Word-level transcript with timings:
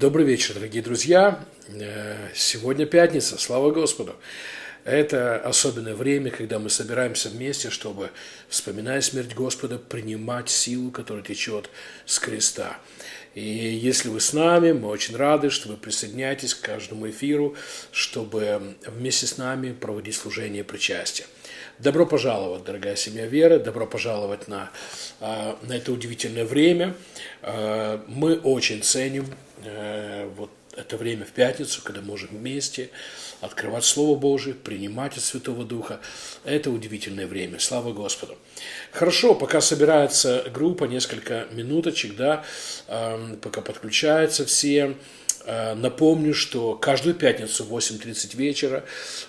Добрый 0.00 0.24
вечер, 0.24 0.54
дорогие 0.54 0.82
друзья. 0.82 1.44
Э, 1.68 2.30
сегодня 2.34 2.86
пятница, 2.86 3.36
слава 3.36 3.70
Господу. 3.70 4.16
Это 4.84 5.36
особенное 5.36 5.94
время, 5.94 6.30
когда 6.30 6.58
мы 6.58 6.70
собираемся 6.70 7.28
вместе, 7.28 7.68
чтобы, 7.68 8.08
вспоминая 8.48 9.02
смерть 9.02 9.34
Господа, 9.34 9.76
принимать 9.76 10.48
силу, 10.48 10.90
которая 10.90 11.22
течет 11.22 11.68
с 12.06 12.18
креста. 12.18 12.78
И 13.34 13.42
если 13.42 14.08
вы 14.08 14.20
с 14.20 14.32
нами, 14.32 14.72
мы 14.72 14.88
очень 14.88 15.16
рады, 15.16 15.50
что 15.50 15.68
вы 15.68 15.76
присоединяетесь 15.76 16.54
к 16.54 16.62
каждому 16.62 17.10
эфиру, 17.10 17.54
чтобы 17.92 18.76
вместе 18.86 19.26
с 19.26 19.36
нами 19.36 19.72
проводить 19.72 20.16
служение 20.16 20.64
причастия. 20.64 21.26
Добро 21.78 22.06
пожаловать, 22.06 22.64
дорогая 22.64 22.96
семья 22.96 23.26
веры, 23.26 23.58
добро 23.58 23.86
пожаловать 23.86 24.48
на, 24.48 24.70
а, 25.20 25.58
на 25.62 25.74
это 25.74 25.92
удивительное 25.92 26.44
время. 26.44 26.94
А, 27.42 28.02
мы 28.06 28.36
очень 28.36 28.82
ценим 28.82 29.26
э, 29.26 29.49
вот 30.36 30.50
это 30.76 30.96
время 30.96 31.24
в 31.24 31.32
пятницу, 31.32 31.82
когда 31.82 32.00
можем 32.00 32.28
вместе 32.30 32.90
открывать 33.40 33.84
Слово 33.84 34.18
Божие, 34.18 34.54
принимать 34.54 35.16
от 35.16 35.24
Святого 35.24 35.64
Духа. 35.64 36.00
Это 36.44 36.70
удивительное 36.70 37.26
время. 37.26 37.58
Слава 37.58 37.92
Господу. 37.92 38.36
Хорошо, 38.92 39.34
пока 39.34 39.60
собирается 39.60 40.44
группа, 40.52 40.84
несколько 40.84 41.46
минуточек, 41.52 42.16
да, 42.16 42.44
пока 43.42 43.60
подключаются 43.60 44.44
все. 44.46 44.96
Э, 45.44 45.74
напомню, 45.74 46.34
что 46.34 46.74
каждую 46.74 47.14
пятницу 47.14 47.64
в 47.64 47.74
8.30 47.74 48.36
вечера 48.36 48.84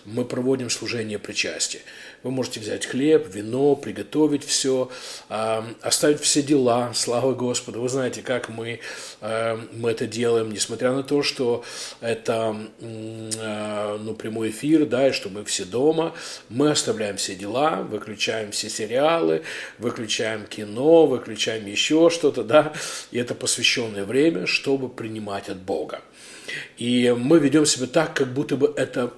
мы 0.06 0.26
проводим 0.26 0.70
служение 0.70 1.20
причастия. 1.20 1.82
Вы 2.24 2.32
можете 2.32 2.60
взять 2.60 2.86
хлеб, 2.86 3.28
вино, 3.34 3.76
приготовить 3.76 4.44
все, 4.44 4.90
оставить 5.28 6.20
все 6.20 6.44
дела, 6.44 6.92
слава 6.94 7.34
Господу. 7.34 7.82
Вы 7.82 7.90
знаете, 7.90 8.22
как 8.22 8.50
мы, 8.50 8.80
мы 9.22 9.92
это 9.92 10.06
делаем, 10.06 10.52
несмотря 10.52 10.92
на 10.92 11.04
то, 11.04 11.24
что 11.24 11.64
это 12.00 12.56
а, 12.82 13.98
ну, 13.98 14.14
прямой 14.14 14.50
эфир, 14.50 14.86
да, 14.86 15.08
и 15.08 15.12
что 15.12 15.30
мы 15.30 15.44
все 15.46 15.66
дома, 15.66 16.14
мы 16.50 16.72
оставляем 16.72 17.18
все 17.18 17.36
дела, 17.36 17.82
выключаем 17.82 18.52
все 18.52 18.70
сериалы, 18.70 19.44
выключаем 19.80 20.46
кино, 20.46 21.08
выключаем 21.08 21.66
еще 21.66 22.10
что-то, 22.10 22.44
да, 22.44 22.74
и 23.12 23.18
это 23.18 23.34
посвященное 23.34 24.06
время, 24.06 24.46
чтобы 24.46 24.90
принимать 24.90 25.50
от 25.50 25.58
Бога. 25.58 26.02
И 26.78 27.16
мы 27.18 27.40
ведем 27.40 27.66
себя 27.66 27.88
так, 27.88 28.14
как 28.14 28.34
будто 28.34 28.58
бы 28.58 28.74
это 28.76 29.14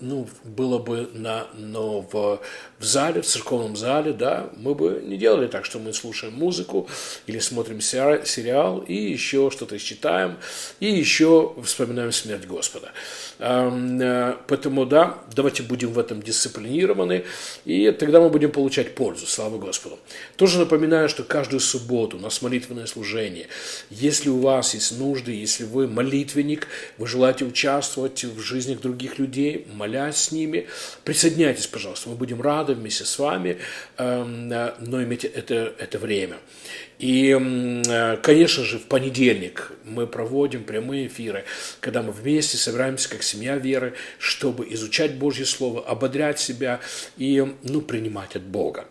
ну, 0.00 0.28
было 0.44 0.78
бы 0.78 1.10
на, 1.12 1.46
но 1.54 2.00
в, 2.00 2.40
в 2.78 2.84
зале, 2.84 3.22
в 3.22 3.26
церковном 3.26 3.76
зале, 3.76 4.12
да, 4.12 4.50
мы 4.56 4.74
бы 4.74 5.02
не 5.04 5.16
делали 5.16 5.46
так, 5.48 5.64
что 5.64 5.78
мы 5.78 5.92
слушаем 5.92 6.34
музыку 6.34 6.88
или 7.26 7.38
смотрим 7.38 7.80
сериал 7.80 8.78
и 8.78 8.94
еще 8.94 9.50
что-то 9.50 9.78
читаем, 9.78 10.38
и 10.80 10.86
еще 10.86 11.54
вспоминаем 11.64 12.12
смерть 12.12 12.46
Господа. 12.46 12.92
Э, 13.38 14.34
поэтому, 14.46 14.84
да, 14.84 15.18
давайте 15.34 15.62
будем 15.62 15.92
в 15.92 15.98
этом 15.98 16.22
дисциплинированы, 16.22 17.24
и 17.64 17.90
тогда 17.92 18.20
мы 18.20 18.30
будем 18.30 18.50
получать 18.50 18.94
пользу, 18.94 19.26
слава 19.26 19.58
Господу. 19.58 19.98
Тоже 20.36 20.58
напоминаю, 20.58 21.08
что 21.08 21.22
каждую 21.22 21.60
субботу 21.60 22.16
у 22.16 22.20
нас 22.20 22.42
молитвенное 22.42 22.86
служение. 22.86 23.46
Если 23.90 24.28
у 24.28 24.40
вас 24.40 24.74
есть 24.74 24.98
нужды, 24.98 25.32
если 25.32 25.64
вы 25.64 25.86
молитвенник, 25.86 26.68
вы 26.98 27.06
желаете 27.06 27.44
участвовать 27.44 28.24
в 28.24 28.40
жизнях 28.40 28.80
других 28.80 29.18
людей, 29.18 29.66
молясь 29.72 30.16
с 30.16 30.32
ними, 30.32 30.66
присоединяйтесь, 31.04 31.66
пожалуйста, 31.66 32.08
мы 32.08 32.16
будем 32.16 32.42
рады 32.42 32.74
вместе 32.74 33.04
с 33.04 33.18
вами, 33.18 33.58
эм, 33.98 34.50
э, 34.52 34.74
но 34.80 35.02
имейте 35.02 35.28
это, 35.28 35.72
это 35.78 35.98
время. 35.98 36.38
И, 36.98 37.30
э, 37.32 38.16
конечно 38.22 38.64
же, 38.64 38.78
в 38.78 38.86
понедельник 38.86 39.72
мы 39.84 40.06
проводим 40.06 40.64
прямые 40.64 41.06
эфиры, 41.06 41.44
когда 41.80 42.02
мы 42.02 42.10
вместе 42.12 42.56
собираемся 42.56 43.08
как 43.08 43.22
семья 43.22 43.56
веры, 43.56 43.94
чтобы 44.18 44.66
изучать 44.74 45.14
Божье 45.14 45.46
Слово, 45.46 45.84
ободрять 45.86 46.40
себя 46.40 46.80
и 47.16 47.54
ну, 47.62 47.80
принимать 47.80 48.34
от 48.34 48.42
Бога. 48.42 48.86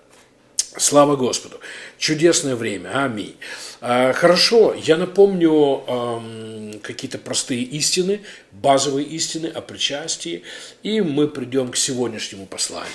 Слава 0.77 1.15
Господу. 1.15 1.59
Чудесное 1.97 2.55
время. 2.55 3.03
Аминь. 3.03 3.35
А, 3.81 4.13
хорошо, 4.13 4.75
я 4.75 4.95
напомню 4.95 6.79
какие-то 6.83 7.17
простые 7.17 7.63
истины, 7.63 8.21
базовые 8.51 9.05
истины 9.07 9.47
о 9.47 9.61
причастии, 9.61 10.43
и 10.83 11.01
мы 11.01 11.27
придем 11.27 11.71
к 11.71 11.77
сегодняшнему 11.77 12.45
посланию. 12.45 12.93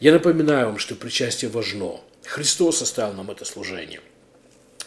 Я 0.00 0.12
напоминаю 0.12 0.68
вам, 0.68 0.78
что 0.78 0.94
причастие 0.94 1.50
важно. 1.50 2.00
Христос 2.24 2.80
оставил 2.80 3.12
нам 3.12 3.30
это 3.30 3.44
служение. 3.44 4.00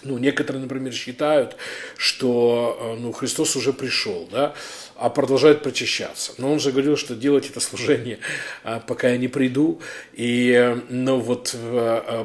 Ну, 0.05 0.17
некоторые, 0.17 0.61
например, 0.61 0.93
считают, 0.93 1.55
что 1.97 2.77
э, 2.79 2.99
ну, 2.99 3.13
Христос 3.13 3.55
уже 3.55 3.71
пришел, 3.71 4.27
да, 4.29 4.53
а 4.97 5.09
продолжает 5.09 5.63
прочищаться. 5.63 6.33
Но 6.37 6.51
он 6.51 6.59
же 6.59 6.71
говорил, 6.71 6.97
что 6.97 7.15
делать 7.15 7.49
это 7.49 7.61
служение, 7.61 8.19
э, 8.65 8.81
пока 8.85 9.09
я 9.09 9.17
не 9.17 9.29
приду. 9.29 9.81
И 10.11 10.51
э, 10.51 10.77
ну, 10.89 11.19
вот, 11.19 11.55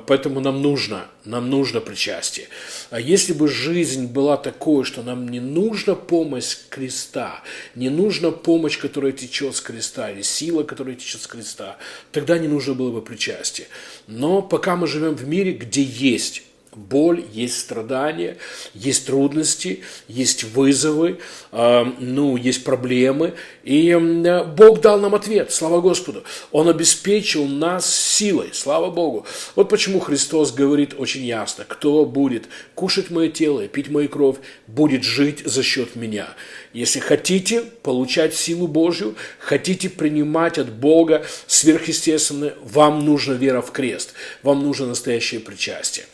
поэтому 0.06 0.40
нам 0.40 0.60
нужно, 0.60 1.06
нам 1.24 1.50
нужно 1.50 1.80
причастие. 1.80 2.48
А 2.90 2.98
если 2.98 3.32
бы 3.32 3.48
жизнь 3.48 4.06
была 4.06 4.36
такой, 4.36 4.84
что 4.84 5.02
нам 5.02 5.28
не 5.28 5.40
нужна 5.40 5.94
помощь 5.94 6.56
креста, 6.68 7.42
не 7.76 7.90
нужна 7.90 8.32
помощь, 8.32 8.78
которая 8.78 9.12
течет 9.12 9.54
с 9.54 9.60
креста, 9.60 10.10
или 10.10 10.22
сила, 10.22 10.64
которая 10.64 10.96
течет 10.96 11.22
с 11.22 11.26
креста, 11.28 11.76
тогда 12.10 12.38
не 12.38 12.48
нужно 12.48 12.74
было 12.74 12.90
бы 12.90 13.02
причастие. 13.02 13.68
Но 14.08 14.42
пока 14.42 14.74
мы 14.74 14.88
живем 14.88 15.14
в 15.14 15.28
мире, 15.28 15.52
где 15.52 15.82
есть 15.82 16.42
боль, 16.78 17.24
есть 17.32 17.58
страдания, 17.58 18.36
есть 18.74 19.06
трудности, 19.06 19.82
есть 20.06 20.44
вызовы, 20.44 21.18
э, 21.52 21.84
ну, 21.98 22.36
есть 22.36 22.64
проблемы. 22.64 23.34
И 23.64 23.90
э, 23.90 24.44
Бог 24.44 24.80
дал 24.80 25.00
нам 25.00 25.14
ответ, 25.14 25.52
слава 25.52 25.80
Господу. 25.80 26.24
Он 26.52 26.68
обеспечил 26.68 27.46
нас 27.46 27.94
силой, 27.94 28.50
слава 28.52 28.90
Богу. 28.90 29.26
Вот 29.56 29.68
почему 29.68 30.00
Христос 30.00 30.52
говорит 30.52 30.94
очень 30.96 31.24
ясно, 31.24 31.64
кто 31.66 32.04
будет 32.04 32.48
кушать 32.74 33.10
мое 33.10 33.28
тело 33.28 33.60
и 33.60 33.68
пить 33.68 33.88
мою 33.88 34.08
кровь, 34.08 34.36
будет 34.66 35.02
жить 35.04 35.42
за 35.44 35.62
счет 35.62 35.96
меня. 35.96 36.28
Если 36.72 37.00
хотите 37.00 37.62
получать 37.62 38.34
силу 38.34 38.68
Божью, 38.68 39.14
хотите 39.38 39.88
принимать 39.88 40.58
от 40.58 40.70
Бога 40.70 41.24
сверхъестественное, 41.46 42.54
вам 42.62 43.04
нужна 43.04 43.34
вера 43.34 43.62
в 43.62 43.72
крест, 43.72 44.12
вам 44.42 44.62
нужно 44.62 44.86
настоящее 44.86 45.40
причастие. 45.40 46.06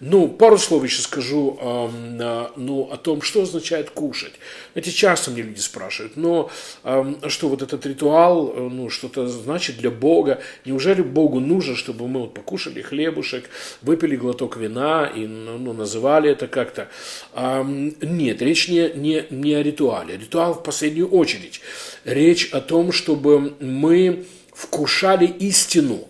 Ну, 0.00 0.28
пару 0.28 0.58
слов 0.58 0.84
еще 0.84 1.02
скажу 1.02 1.58
э, 1.60 2.46
ну, 2.56 2.88
о 2.90 2.96
том, 2.96 3.20
что 3.20 3.42
означает 3.42 3.90
кушать. 3.90 4.32
Эти 4.74 4.90
часто 4.90 5.32
мне 5.32 5.42
люди 5.42 5.58
спрашивают, 5.58 6.16
но 6.16 6.50
э, 6.84 7.14
что 7.26 7.48
вот 7.48 7.62
этот 7.62 7.84
ритуал, 7.84 8.52
э, 8.54 8.60
ну, 8.60 8.90
что-то 8.90 9.26
значит 9.26 9.78
для 9.78 9.90
Бога. 9.90 10.40
Неужели 10.64 11.02
Богу 11.02 11.40
нужно, 11.40 11.74
чтобы 11.74 12.06
мы 12.06 12.20
вот 12.20 12.34
покушали 12.34 12.80
хлебушек, 12.80 13.50
выпили 13.82 14.14
глоток 14.14 14.56
вина 14.56 15.04
и 15.04 15.26
ну, 15.26 15.58
ну 15.58 15.72
называли 15.72 16.30
это 16.30 16.46
как-то? 16.46 16.88
Э, 17.32 17.64
нет, 17.66 18.40
речь 18.40 18.68
не, 18.68 18.92
не, 18.94 19.26
не 19.30 19.54
о 19.54 19.64
ритуале. 19.64 20.16
Ритуал 20.16 20.54
в 20.54 20.62
последнюю 20.62 21.08
очередь. 21.08 21.60
Речь 22.04 22.50
о 22.52 22.60
том, 22.60 22.92
чтобы 22.92 23.56
мы 23.58 24.26
вкушали 24.52 25.26
истину, 25.26 26.08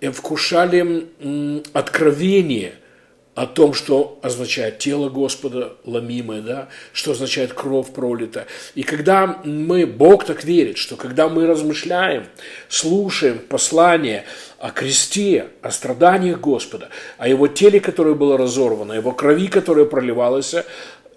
э, 0.00 0.10
вкушали 0.10 1.06
м, 1.20 1.62
откровение– 1.74 2.76
о 3.36 3.46
том, 3.46 3.74
что 3.74 4.18
означает 4.22 4.78
тело 4.78 5.10
Господа 5.10 5.74
ломимое, 5.84 6.40
да, 6.40 6.68
что 6.94 7.10
означает 7.12 7.52
кровь 7.52 7.90
пролита. 7.92 8.46
И 8.74 8.82
когда 8.82 9.40
мы, 9.44 9.84
Бог 9.84 10.24
так 10.24 10.42
верит, 10.42 10.78
что 10.78 10.96
когда 10.96 11.28
мы 11.28 11.46
размышляем, 11.46 12.24
слушаем 12.70 13.38
послание 13.38 14.24
о 14.58 14.70
кресте, 14.70 15.48
о 15.60 15.70
страданиях 15.70 16.40
Господа, 16.40 16.88
о 17.18 17.28
Его 17.28 17.46
теле, 17.46 17.78
которое 17.78 18.14
было 18.14 18.38
разорвано, 18.38 18.94
о 18.94 18.96
Его 18.96 19.12
крови, 19.12 19.48
которая 19.48 19.84
проливалась, 19.84 20.54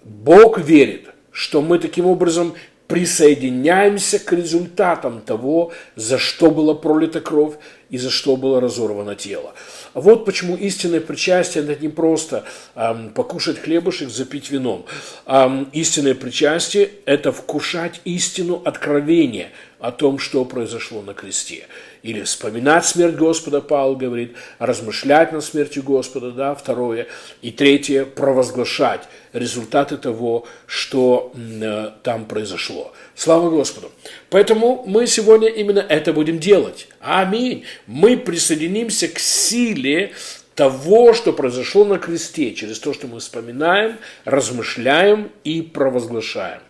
Бог 0.04 0.58
верит, 0.58 1.08
что 1.32 1.62
мы 1.62 1.78
таким 1.78 2.04
образом 2.04 2.54
присоединяемся 2.90 4.18
к 4.18 4.32
результатам 4.32 5.20
того, 5.20 5.72
за 5.94 6.18
что 6.18 6.50
была 6.50 6.74
пролита 6.74 7.20
кровь 7.20 7.54
и 7.88 7.98
за 7.98 8.10
что 8.10 8.36
было 8.36 8.60
разорвано 8.60 9.14
тело. 9.14 9.54
Вот 9.94 10.24
почему 10.24 10.56
истинное 10.56 11.00
причастие– 11.00 11.64
это 11.68 11.80
не 11.80 11.88
просто 11.88 12.44
эм, 12.74 13.10
покушать 13.10 13.58
хлебушек, 13.58 14.10
запить 14.10 14.50
вином. 14.50 14.86
Эм, 15.26 15.68
истинное 15.72 16.14
причастие– 16.14 16.90
это 17.06 17.32
вкушать 17.32 18.00
истину 18.04 18.60
откровения 18.64 19.50
о 19.78 19.92
том, 19.92 20.18
что 20.18 20.44
произошло 20.44 21.02
на 21.02 21.14
кресте. 21.14 21.66
Или 22.02 22.22
вспоминать 22.22 22.86
смерть 22.86 23.16
Господа, 23.16 23.60
Павел 23.60 23.94
говорит, 23.94 24.34
размышлять 24.58 25.32
над 25.32 25.44
смертью 25.44 25.82
Господа, 25.82 26.30
да, 26.30 26.54
второе. 26.54 27.08
И 27.42 27.50
третье– 27.50 28.04
провозглашать 28.06 29.02
результаты 29.32 29.98
того, 29.98 30.46
что 30.66 31.32
э, 31.34 31.90
там 32.02 32.24
произошло. 32.24 32.92
Слава 33.14 33.50
Господу. 33.50 33.90
Поэтому 34.30 34.82
мы 34.86 35.06
сегодня 35.06 35.48
именно 35.48 35.80
это 35.80 36.12
будем 36.12 36.38
делать. 36.38 36.88
Аминь. 37.00 37.64
Мы 37.86 38.16
присоединимся 38.16 39.08
к 39.08 39.18
силе 39.18 40.12
того, 40.54 41.12
что 41.12 41.32
произошло 41.32 41.84
на 41.84 41.98
кресте, 41.98 42.54
через 42.54 42.78
то, 42.78 42.92
что 42.92 43.06
мы 43.06 43.20
вспоминаем, 43.20 43.98
размышляем 44.24 45.30
и 45.44 45.62
провозглашаем. 45.62 46.60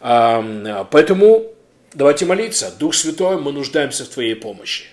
Поэтому 0.00 1.53
давайте 1.94 2.26
молиться. 2.26 2.72
Дух 2.78 2.94
Святой, 2.94 3.40
мы 3.40 3.52
нуждаемся 3.52 4.04
в 4.04 4.08
Твоей 4.08 4.34
помощи. 4.34 4.84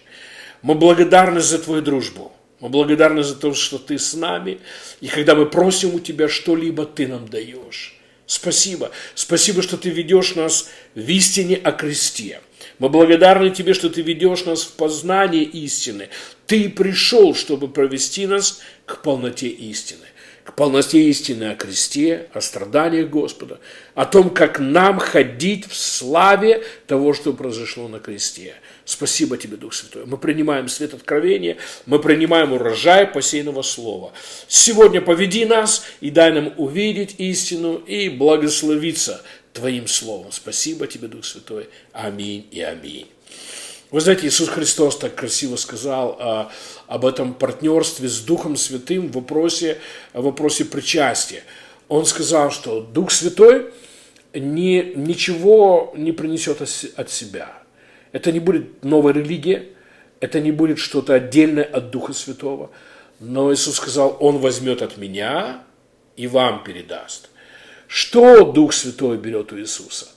Мы 0.62 0.76
благодарны 0.76 1.42
за 1.42 1.60
Твою 1.60 1.82
дружбу. 1.82 2.32
Мы 2.60 2.70
благодарны 2.70 3.24
за 3.24 3.36
то, 3.36 3.54
что 3.54 3.78
Ты 3.78 3.98
с 3.98 4.14
нами. 4.14 4.60
И 5.02 5.08
когда 5.08 5.36
мы 5.36 5.46
просим 5.46 5.96
у 5.96 6.00
Тебя 6.00 6.30
что-либо, 6.30 6.86
Ты 6.86 7.08
нам 7.08 7.28
даешь. 7.28 7.98
Спасибо. 8.26 8.92
Спасибо, 9.16 9.62
что 9.62 9.78
Ты 9.78 9.90
ведешь 9.90 10.36
нас 10.36 10.70
в 10.96 11.10
истине 11.10 11.56
о 11.56 11.72
кресте. 11.72 12.42
Мы 12.80 12.90
благодарны 12.90 13.50
Тебе, 13.50 13.74
что 13.74 13.90
Ты 13.90 14.02
ведешь 14.02 14.46
нас 14.46 14.64
в 14.64 14.74
познание 14.74 15.44
истины. 15.44 16.10
Ты 16.46 16.70
пришел, 16.70 17.34
чтобы 17.34 17.68
провести 17.68 18.28
нас 18.28 18.62
к 18.86 19.02
полноте 19.02 19.48
истины 19.48 20.06
к 20.44 20.56
полноте 20.56 21.04
истины 21.04 21.52
о 21.52 21.56
кресте, 21.56 22.28
о 22.34 22.42
страданиях 22.42 23.10
Господа, 23.10 23.60
о 23.94 24.06
том, 24.06 24.30
как 24.30 24.60
нам 24.60 25.00
ходить 25.00 25.68
в 25.68 25.76
славе 25.76 26.64
того, 26.88 27.14
что 27.14 27.34
произошло 27.34 27.88
на 27.88 28.00
кресте. 28.00 28.56
Спасибо 28.86 29.38
тебе, 29.38 29.58
Дух 29.58 29.74
Святой. 29.74 30.06
Мы 30.06 30.18
принимаем 30.18 30.68
свет 30.68 30.94
откровения, 30.94 31.58
мы 31.86 32.00
принимаем 32.00 32.54
урожай 32.54 33.06
посеянного 33.06 33.62
слова. 33.62 34.12
Сегодня 34.48 35.02
поведи 35.02 35.46
нас 35.46 35.86
и 36.02 36.10
дай 36.10 36.32
нам 36.32 36.54
увидеть 36.58 37.16
истину 37.20 37.76
и 37.76 38.10
благословиться 38.10 39.22
Твоим 39.54 39.88
Словом. 39.88 40.32
Спасибо 40.32 40.88
тебе, 40.88 41.08
Дух 41.08 41.26
Святой. 41.26 41.70
Аминь 41.94 42.48
и 42.52 42.62
аминь. 42.62 43.08
Вы 43.92 44.00
знаете, 44.00 44.28
Иисус 44.28 44.48
Христос 44.48 44.98
так 44.98 45.16
красиво 45.16 45.58
сказал 45.58 46.16
а, 46.18 46.52
об 46.88 47.06
этом 47.06 47.34
партнерстве 47.34 48.08
с 48.08 48.22
Духом 48.22 48.56
Святым 48.56 49.10
в 49.10 49.16
вопросе, 49.16 49.80
в 50.14 50.24
вопросе 50.24 50.64
причастия. 50.64 51.44
Он 51.90 52.06
сказал, 52.06 52.52
что 52.52 52.80
Дух 52.80 53.12
Святой 53.12 53.70
ни, 54.34 54.94
ничего 54.96 55.94
не 55.98 56.14
принесет 56.14 56.62
от 56.62 57.10
себя. 57.10 57.52
Это 58.14 58.32
не 58.32 58.40
будет 58.40 58.82
новая 58.82 59.12
религия, 59.12 59.68
это 60.22 60.40
не 60.40 60.54
будет 60.54 60.80
что-то 60.80 61.16
отдельное 61.16 61.66
от 61.66 61.92
Духа 61.92 62.14
Святого. 62.14 62.72
Но 63.20 63.54
Иисус 63.54 63.76
сказал, 63.76 64.16
Он 64.22 64.38
возьмет 64.38 64.82
от 64.82 64.96
меня 64.96 65.64
и 66.16 66.28
вам 66.28 66.64
передаст. 66.64 67.30
Что 67.88 68.46
Дух 68.46 68.72
Святой 68.72 69.18
берет 69.18 69.52
у 69.52 69.60
Иисуса? 69.60 70.08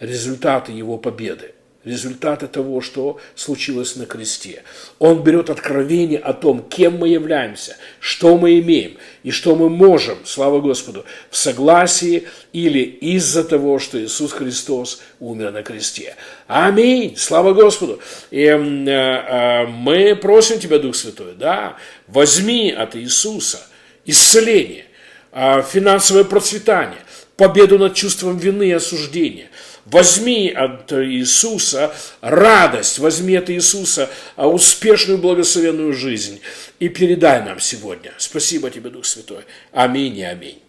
Результаты 0.00 0.72
Его 0.72 0.98
победы 0.98 1.54
результаты 1.84 2.46
того, 2.46 2.80
что 2.80 3.18
случилось 3.34 3.96
на 3.96 4.06
кресте. 4.06 4.62
Он 4.98 5.22
берет 5.22 5.50
откровение 5.50 6.18
о 6.18 6.32
том, 6.32 6.62
кем 6.62 6.98
мы 6.98 7.08
являемся, 7.08 7.76
что 8.00 8.36
мы 8.38 8.58
имеем 8.60 8.96
и 9.22 9.30
что 9.30 9.54
мы 9.54 9.68
можем, 9.68 10.18
слава 10.24 10.60
Господу, 10.60 11.04
в 11.30 11.36
согласии 11.36 12.24
или 12.52 12.80
из-за 12.80 13.44
того, 13.44 13.78
что 13.78 14.02
Иисус 14.02 14.32
Христос 14.32 15.02
умер 15.20 15.52
на 15.52 15.62
кресте. 15.62 16.16
Аминь! 16.46 17.16
Слава 17.16 17.52
Господу! 17.52 18.00
И 18.30 18.40
э, 18.40 18.56
э, 18.56 19.66
мы 19.66 20.16
просим 20.16 20.58
Тебя, 20.58 20.78
Дух 20.78 20.94
Святой, 20.94 21.34
да, 21.34 21.76
возьми 22.06 22.70
от 22.70 22.96
Иисуса 22.96 23.60
исцеление, 24.06 24.86
э, 25.32 25.62
финансовое 25.62 26.24
процветание, 26.24 27.00
победу 27.36 27.78
над 27.78 27.94
чувством 27.94 28.38
вины 28.38 28.68
и 28.68 28.72
осуждения, 28.72 29.48
Возьми 29.84 30.48
от 30.48 30.90
Иисуса 30.92 31.94
радость, 32.22 32.98
возьми 32.98 33.36
от 33.36 33.50
Иисуса 33.50 34.08
а, 34.34 34.48
успешную 34.48 35.18
благословенную 35.18 35.92
жизнь 35.92 36.40
и 36.78 36.88
передай 36.88 37.44
нам 37.44 37.60
сегодня. 37.60 38.14
Спасибо 38.16 38.70
тебе, 38.70 38.88
Дух 38.88 39.04
Святой. 39.04 39.44
Аминь 39.72 40.16
и 40.16 40.22
аминь. 40.22 40.62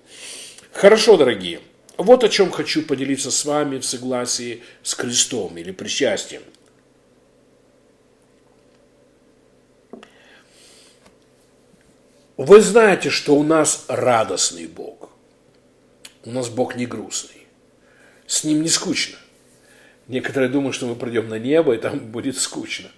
Хорошо, 0.74 1.16
дорогие. 1.16 1.62
Вот 1.96 2.26
о 2.26 2.30
чем 2.30 2.52
хочу 2.52 2.82
поделиться 2.82 3.32
с 3.32 3.46
вами 3.46 3.78
в 3.78 3.86
согласии 3.86 4.64
с 4.84 4.94
крестом 4.96 5.58
или 5.58 5.72
причастием. 5.72 6.42
Вы 12.36 12.60
знаете, 12.60 13.10
что 13.10 13.36
у 13.36 13.44
нас 13.44 13.86
радостный 13.88 14.68
Бог. 14.68 15.10
У 16.26 16.32
нас 16.32 16.50
Бог 16.50 16.76
не 16.76 16.86
грустный 16.86 17.45
с 18.28 18.44
ним 18.44 18.62
не 18.62 18.70
скучно. 18.70 19.18
Некоторые 20.08 20.50
думают, 20.50 20.76
что 20.76 20.88
мы 20.88 20.96
придем 20.96 21.30
на 21.30 21.40
небо, 21.40 21.74
и 21.74 21.78
там 21.78 22.00
будет 22.00 22.38
скучно. 22.38 22.90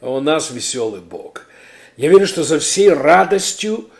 А 0.00 0.10
у 0.10 0.20
нас 0.20 0.50
веселый 0.50 1.00
Бог. 1.00 1.46
Я 1.96 2.08
верю, 2.08 2.26
что 2.26 2.42
за 2.42 2.58
всей 2.58 2.90
радостью, 2.90 3.90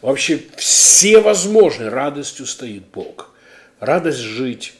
вообще 0.00 0.40
все 0.56 1.20
возможной 1.20 1.88
радостью 1.88 2.46
стоит 2.46 2.84
Бог. 2.86 3.34
Радость 3.80 4.20
жить, 4.20 4.74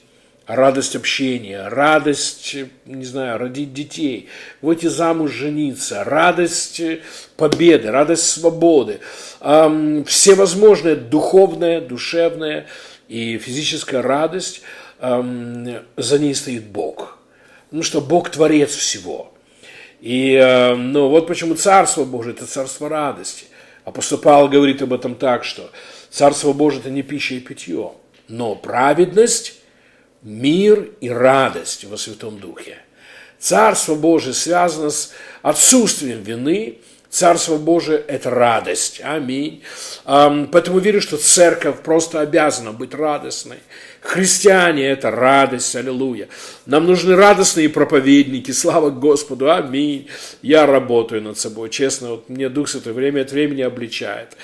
радость 0.46 0.96
общения, 0.96 1.68
радость, 1.68 2.56
не 2.86 3.04
знаю, 3.04 3.38
родить 3.38 3.74
детей, 3.74 4.28
выйти 4.62 4.86
замуж, 4.86 5.32
жениться, 5.32 6.04
радость 6.04 6.80
победы, 7.36 7.90
радость 7.90 8.28
свободы, 8.28 9.00
все 10.06 10.34
возможные 10.34 10.96
духовная, 10.96 11.80
душевная 11.80 12.66
и 13.08 13.38
физическая 13.38 14.00
радость– 14.00 14.62
За 15.00 16.18
ней 16.18 16.34
стоит 16.34 16.66
Бог. 16.66 17.18
Ну 17.70 17.82
что 17.82 18.00
Бог 18.00 18.30
творец 18.30 18.74
всего. 18.74 19.32
И 20.00 20.38
ну, 20.76 21.08
вот 21.08 21.26
почему 21.26 21.54
Царство 21.54 22.04
Божие– 22.04 22.34
это 22.36 22.46
царство 22.46 22.88
радости. 22.88 23.46
Апостол 23.84 24.18
Павел 24.18 24.48
говорит 24.48 24.82
об 24.82 24.92
этом 24.92 25.14
так, 25.14 25.44
что 25.44 25.70
Царство 26.10 26.52
Божие– 26.52 26.80
это 26.82 26.90
не 26.90 27.02
пища 27.02 27.34
и 27.34 27.40
питье, 27.40 27.92
но 28.28 28.54
праведность, 28.54 29.54
мир 30.22 30.90
и 31.00 31.10
радость 31.10 31.84
во 31.84 31.96
Святом 31.96 32.38
Духе. 32.38 32.78
Царство 33.38 33.94
Божие 33.94 34.34
связано 34.34 34.90
с 34.90 35.12
отсутствием 35.42 36.22
вины, 36.22 36.78
Царство 37.10 37.56
Божие– 37.56 37.98
это 38.08 38.28
радость. 38.28 39.00
Аминь. 39.02 39.62
Поэтому 40.04 40.78
верю, 40.78 41.00
что 41.00 41.16
церковь 41.16 41.80
просто 41.82 42.20
обязана 42.20 42.72
быть 42.72 42.92
радостной. 42.92 43.60
Христиане– 44.00 44.86
это 44.88 45.10
радость, 45.10 45.74
аллилуйя. 45.74 46.28
Нам 46.66 46.86
нужны 46.86 47.16
радостные 47.16 47.68
проповедники, 47.68 48.50
слава 48.52 48.90
Господу, 48.90 49.52
аминь. 49.52 50.08
Я 50.40 50.66
работаю 50.66 51.22
над 51.22 51.38
собой, 51.38 51.68
честно, 51.70 52.10
вот 52.10 52.28
мне 52.28 52.48
Дух 52.48 52.68
Святой 52.68 52.92
время 52.92 53.22
от 53.22 53.32
времени 53.32 53.62
обличает 53.62 54.36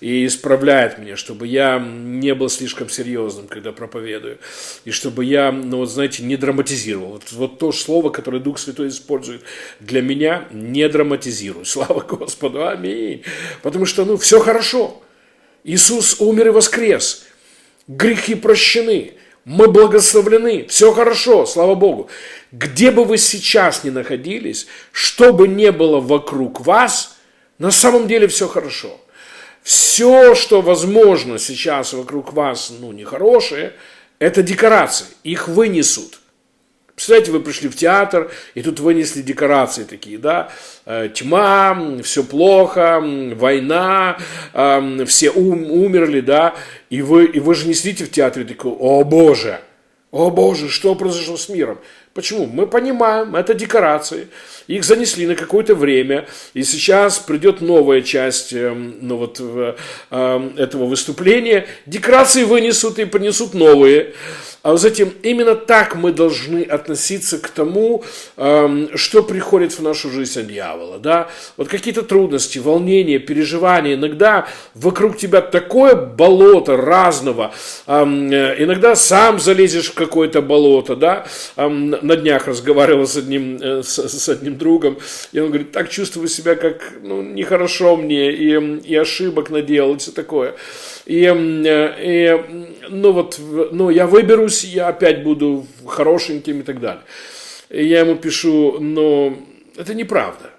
и 0.00 0.26
исправляет 0.26 0.98
меня, 0.98 1.16
чтобы 1.16 1.46
я 1.46 1.78
не 1.78 2.34
был 2.34 2.48
слишком 2.48 2.88
серьезным, 2.88 3.46
когда 3.46 3.72
проповедую, 3.72 4.38
и 4.84 4.90
чтобы 4.90 5.24
я, 5.24 5.52
ну 5.52 5.78
вот 5.78 5.90
знаете, 5.90 6.22
не 6.22 6.36
драматизировал. 6.36 7.12
Вот, 7.12 7.32
вот 7.32 7.58
то 7.58 7.72
слово, 7.72 8.10
которое 8.10 8.40
Дух 8.40 8.58
Святой 8.58 8.88
использует 8.88 9.42
для 9.80 10.02
меня, 10.02 10.46
не 10.50 10.88
драматизируй. 10.88 11.66
Слава 11.66 12.00
Господу, 12.00 12.66
аминь. 12.66 13.22
Потому 13.62 13.86
что, 13.86 14.04
ну, 14.04 14.16
все 14.16 14.40
хорошо. 14.40 15.02
Иисус 15.62 16.20
умер 16.20 16.48
и 16.48 16.50
воскрес. 16.50 17.24
Грехи 17.88 18.34
прощены. 18.34 19.14
Мы 19.44 19.68
благословлены. 19.68 20.66
Все 20.68 20.92
хорошо, 20.92 21.46
слава 21.46 21.74
Богу. 21.74 22.08
Где 22.50 22.90
бы 22.90 23.04
вы 23.04 23.18
сейчас 23.18 23.84
ни 23.84 23.90
находились, 23.90 24.66
что 24.92 25.32
бы 25.32 25.48
ни 25.48 25.68
было 25.70 26.00
вокруг 26.00 26.60
вас, 26.60 27.16
на 27.58 27.70
самом 27.70 28.08
деле 28.08 28.26
все 28.26 28.48
хорошо 28.48 28.98
все, 29.64 30.34
что 30.34 30.60
возможно 30.60 31.38
сейчас 31.38 31.94
вокруг 31.94 32.34
вас, 32.34 32.70
ну, 32.78 32.92
нехорошее, 32.92 33.72
это 34.18 34.42
декорации. 34.42 35.06
Их 35.24 35.48
вынесут. 35.48 36.20
Представляете, 36.94 37.32
вы 37.32 37.40
пришли 37.40 37.68
в 37.68 37.74
театр, 37.74 38.30
и 38.54 38.62
тут 38.62 38.78
вынесли 38.78 39.20
декорации 39.20 39.82
такие, 39.82 40.16
да, 40.16 40.52
э, 40.86 41.08
тьма, 41.12 41.98
все 42.04 42.22
плохо, 42.22 43.02
война, 43.34 44.16
э, 44.52 45.04
все 45.04 45.30
ум, 45.30 45.72
умерли, 45.72 46.20
да, 46.20 46.54
и 46.90 47.02
вы, 47.02 47.24
и 47.24 47.40
вы 47.40 47.56
же 47.56 47.66
не 47.66 47.74
сидите 47.74 48.04
в 48.04 48.12
театре 48.12 48.44
такой, 48.44 48.70
о 48.70 49.02
боже, 49.02 49.58
о 50.12 50.30
боже, 50.30 50.68
что 50.68 50.94
произошло 50.94 51.36
с 51.36 51.48
миром? 51.48 51.80
Почему? 52.12 52.46
Мы 52.46 52.68
понимаем, 52.68 53.34
это 53.34 53.54
декорации. 53.54 54.28
Их 54.68 54.84
занесли 54.84 55.26
на 55.26 55.34
какое-то 55.34 55.74
время, 55.74 56.28
и 56.52 56.62
сейчас 56.62 57.18
придет 57.18 57.60
новая 57.60 58.02
часть 58.02 58.52
эм, 58.52 58.98
ну, 59.00 59.16
вот, 59.16 59.40
этого 60.10 60.86
выступления. 60.86 61.66
Декорации 61.86 62.44
вынесут 62.44 63.00
и 63.00 63.04
принесут 63.04 63.54
новые. 63.54 64.14
А 64.64 64.72
этим, 64.82 65.12
именно 65.22 65.54
так 65.56 65.94
мы 65.94 66.10
должны 66.10 66.62
относиться 66.62 67.38
к 67.38 67.50
тому, 67.50 68.02
эм, 68.38 68.88
что 68.96 69.22
приходит 69.22 69.74
в 69.74 69.82
нашу 69.82 70.08
жизнь 70.08 70.40
от 70.40 70.46
дьявола. 70.46 70.98
Да? 70.98 71.28
Вот 71.58 71.68
какие-то 71.68 72.00
трудности, 72.00 72.58
волнения, 72.58 73.18
переживания. 73.18 73.92
Иногда 73.92 74.48
вокруг 74.72 75.18
тебя 75.18 75.42
такое 75.42 75.94
болото 75.94 76.78
разного. 76.78 77.52
Эм, 77.86 78.32
иногда 78.32 78.96
сам 78.96 79.38
залезешь 79.38 79.90
в 79.90 79.94
какое-то 79.94 80.40
болото. 80.40 80.96
Да? 80.96 81.26
Эм, 81.56 81.90
на 81.90 82.16
днях 82.16 82.46
разговаривал 82.46 83.06
с 83.06 83.18
одним, 83.18 83.58
э, 83.60 83.82
с, 83.82 84.08
с 84.08 84.28
одним 84.30 84.56
другом, 84.56 84.96
и 85.32 85.40
он 85.40 85.48
говорит, 85.48 85.72
так 85.72 85.90
чувствую 85.90 86.28
себя, 86.28 86.54
как 86.54 86.94
ну, 87.02 87.20
нехорошо 87.20 87.96
мне, 87.96 88.32
и, 88.32 88.78
и 88.78 88.96
ошибок 88.96 89.50
наделал, 89.50 89.96
и 89.96 89.98
все 89.98 90.10
такое. 90.10 90.54
И, 91.06 91.24
и 91.24 92.44
ну 92.88 93.12
вот, 93.12 93.38
ну 93.72 93.90
я 93.90 94.06
выберусь, 94.06 94.64
я 94.64 94.88
опять 94.88 95.22
буду 95.22 95.66
хорошеньким 95.86 96.60
и 96.60 96.62
так 96.62 96.80
далее. 96.80 97.02
И 97.70 97.84
я 97.84 98.00
ему 98.00 98.16
пишу, 98.16 98.78
но 98.80 99.36
это 99.76 99.94
неправда. 99.94 100.50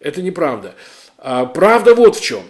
Это 0.00 0.22
неправда. 0.22 0.74
А 1.18 1.46
правда 1.46 1.94
вот 1.94 2.16
в 2.16 2.22
чем, 2.22 2.42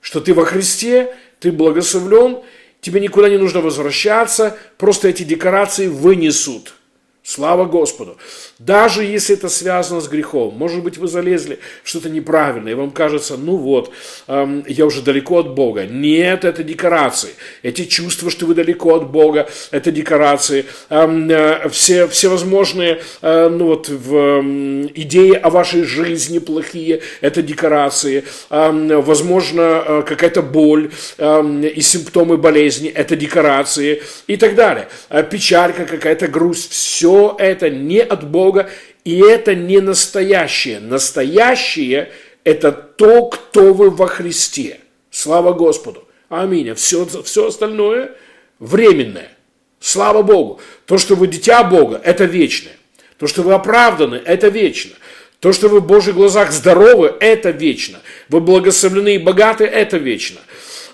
что 0.00 0.20
ты 0.20 0.34
во 0.34 0.44
Христе, 0.44 1.14
ты 1.40 1.52
благословлен, 1.52 2.40
тебе 2.80 3.00
никуда 3.00 3.28
не 3.28 3.38
нужно 3.38 3.60
возвращаться, 3.60 4.56
просто 4.78 5.08
эти 5.08 5.22
декорации 5.22 5.86
вынесут– 5.86 6.74
Слава 7.24 7.66
Господу. 7.66 8.16
Даже 8.58 9.04
если 9.04 9.36
это 9.36 9.48
связано 9.48 10.00
с 10.00 10.08
грехом, 10.08 10.54
может 10.56 10.82
быть, 10.82 10.98
вы 10.98 11.06
залезли 11.06 11.60
в 11.84 11.88
что-то 11.88 12.10
неправильное, 12.10 12.72
и 12.72 12.74
вам 12.74 12.90
кажется, 12.90 13.36
ну 13.36 13.56
вот, 13.56 13.92
эм, 14.26 14.64
я 14.66 14.86
уже 14.86 15.02
далеко 15.02 15.38
от 15.38 15.54
Бога. 15.54 15.86
Нет, 15.86 16.44
это 16.44 16.64
декорации. 16.64 17.30
Эти 17.62 17.84
чувства, 17.84 18.28
что 18.28 18.46
вы 18.46 18.54
далеко 18.54 18.96
от 18.96 19.08
Бога, 19.08 19.48
это 19.70 19.92
декорации. 19.92 20.64
Эм, 20.90 21.30
э, 21.30 21.68
все, 21.68 22.08
всевозможные 22.08 23.00
э, 23.22 23.48
ну 23.48 23.66
вот, 23.66 23.88
в, 23.88 24.16
э, 24.16 24.88
идеи 24.96 25.34
о 25.34 25.50
вашей 25.50 25.84
жизни 25.84 26.40
плохие, 26.40 27.02
это 27.20 27.40
декорации. 27.40 28.24
Эм, 28.50 29.00
возможно, 29.00 29.84
э, 29.86 30.02
какая-то 30.04 30.42
боль 30.42 30.90
эм, 31.18 31.62
и 31.62 31.80
симптомы 31.82 32.36
болезни, 32.36 32.88
это 32.88 33.14
декорации 33.14 34.02
и 34.26 34.36
так 34.36 34.56
далее. 34.56 34.88
Э, 35.08 35.22
печалька, 35.22 35.84
какая-то 35.84 36.26
грусть, 36.26 36.72
все 36.72 37.11
все 37.12 37.36
это 37.38 37.68
не 37.68 38.00
от 38.00 38.28
Бога, 38.28 38.70
и 39.04 39.18
это 39.18 39.54
не 39.54 39.80
настоящее. 39.80 40.80
Настоящее– 40.80 42.10
это 42.44 42.72
то, 42.72 43.26
кто 43.26 43.74
вы 43.74 43.90
во 43.90 44.06
Христе. 44.06 44.80
Слава 45.10 45.52
Господу. 45.52 46.08
Аминь. 46.30 46.70
А 46.70 46.74
все, 46.74 47.06
все 47.24 47.48
остальное 47.48 48.12
временное. 48.58 49.30
Слава 49.78 50.22
Богу. 50.22 50.60
То, 50.86 50.96
что 50.96 51.14
вы 51.14 51.26
дитя 51.26 51.62
Бога, 51.64 52.00
это 52.02 52.24
вечное. 52.24 52.76
То, 53.18 53.26
что 53.26 53.42
вы 53.42 53.52
оправданы, 53.52 54.16
это 54.16 54.48
вечно. 54.48 54.92
То, 55.40 55.52
что 55.52 55.68
вы 55.68 55.80
в 55.80 55.86
Божьих 55.86 56.14
глазах 56.14 56.50
здоровы, 56.50 57.14
это 57.20 57.50
вечно. 57.50 57.98
Вы 58.30 58.40
благословлены 58.40 59.16
и 59.16 59.18
богаты, 59.18 59.64
это 59.64 59.98
вечно. 59.98 60.40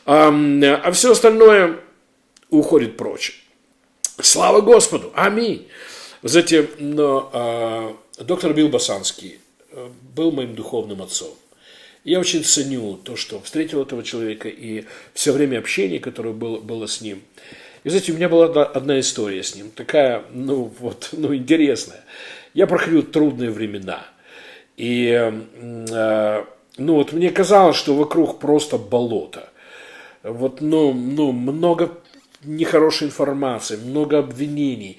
А 0.05 0.91
все 0.93 1.13
остальное 1.13 1.77
уходит 2.51 2.97
прочь. 2.97 3.45
Слава 4.21 4.63
Господу. 4.63 5.13
Аминь. 5.15 5.69
Вы 6.21 6.29
знаете, 6.31 6.69
но, 6.79 7.31
э, 8.19 8.25
доктор 8.25 8.53
Билл 8.53 8.69
Басанский 8.69 9.39
э, 9.71 9.89
был 10.17 10.33
моим 10.33 10.57
духовным 10.57 11.01
отцом. 11.01 11.33
Я 12.03 12.19
очень 12.19 12.43
ценю 12.43 12.97
то, 12.97 13.15
что 13.15 13.41
встретил 13.41 13.83
этого 13.83 14.03
человека 14.03 14.49
и 14.49 14.85
все 15.15 15.33
время 15.33 15.59
общения, 15.59 16.01
которое 16.01 16.35
было, 16.35 16.59
было 16.59 16.89
с 16.89 17.01
ним. 17.01 17.23
И, 17.85 17.89
знаете, 17.89 18.13
у 18.13 18.17
меня 18.17 18.29
была 18.29 18.47
одна 18.65 18.99
история 18.99 19.45
с 19.45 19.55
ним, 19.55 19.71
такая, 19.71 20.25
ну, 20.33 20.73
вот, 20.81 21.11
ну, 21.13 21.33
интересная. 21.35 22.05
Я 22.53 22.67
проходил 22.67 23.05
трудные 23.05 23.51
времена. 23.51 24.05
И, 24.77 25.11
э, 25.11 26.45
ну, 26.79 26.95
вот 26.95 27.13
мне 27.13 27.31
казалось, 27.31 27.77
что 27.77 27.95
вокруг 27.95 28.41
просто 28.41 28.77
болото. 28.77 29.51
Вот, 30.25 30.61
ну, 30.61 30.93
ну, 30.93 31.31
много 31.31 31.93
нехорошей 32.43 33.07
информации, 33.07 33.77
много 33.77 34.19
обвинений 34.19 34.99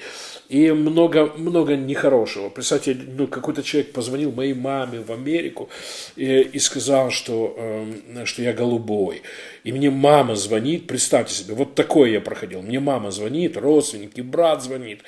и 0.50 0.72
много, 0.72 1.32
много 1.38 1.76
нехорошего. 1.76 2.50
Представьте, 2.50 2.98
ну, 3.08 3.28
какой-то 3.28 3.62
человек 3.62 3.94
позвонил 3.94 4.32
моей 4.32 4.56
маме 4.56 5.00
в 5.00 5.12
Америку 5.12 5.70
и, 6.16 6.42
и 6.42 6.58
сказал, 6.58 7.12
что, 7.12 7.56
э, 7.56 8.26
что 8.26 8.42
я 8.42 8.52
голубой. 8.52 9.22
И 9.64 9.72
мне 9.72 9.92
мама 9.92 10.36
звонит, 10.36 10.88
представьте 10.88 11.36
себе, 11.36 11.54
вот 11.54 11.76
такое 11.76 12.10
я 12.10 12.20
проходил. 12.20 12.64
Мне 12.64 12.80
мама 12.80 13.12
звонит, 13.12 13.58
родственники, 13.58 14.22
брат 14.22 14.64
звонит. 14.64 15.02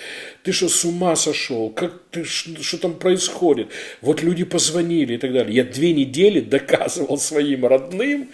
Ты 0.44 0.52
что, 0.52 0.70
с 0.70 0.86
ума 0.86 1.16
сошел? 1.16 1.72
Как 1.72 1.92
ты, 2.12 2.24
что, 2.24 2.62
что 2.62 2.78
там 2.78 2.94
происходит? 2.94 3.70
Вот 4.02 4.22
люди 4.22 4.44
позвонили 4.44 5.16
и 5.16 5.18
так 5.18 5.34
далее. 5.34 5.56
Я 5.56 5.64
две 5.64 5.92
недели 5.94 6.40
доказывал 6.56 7.18
своим 7.18 7.66
родным, 7.66 8.30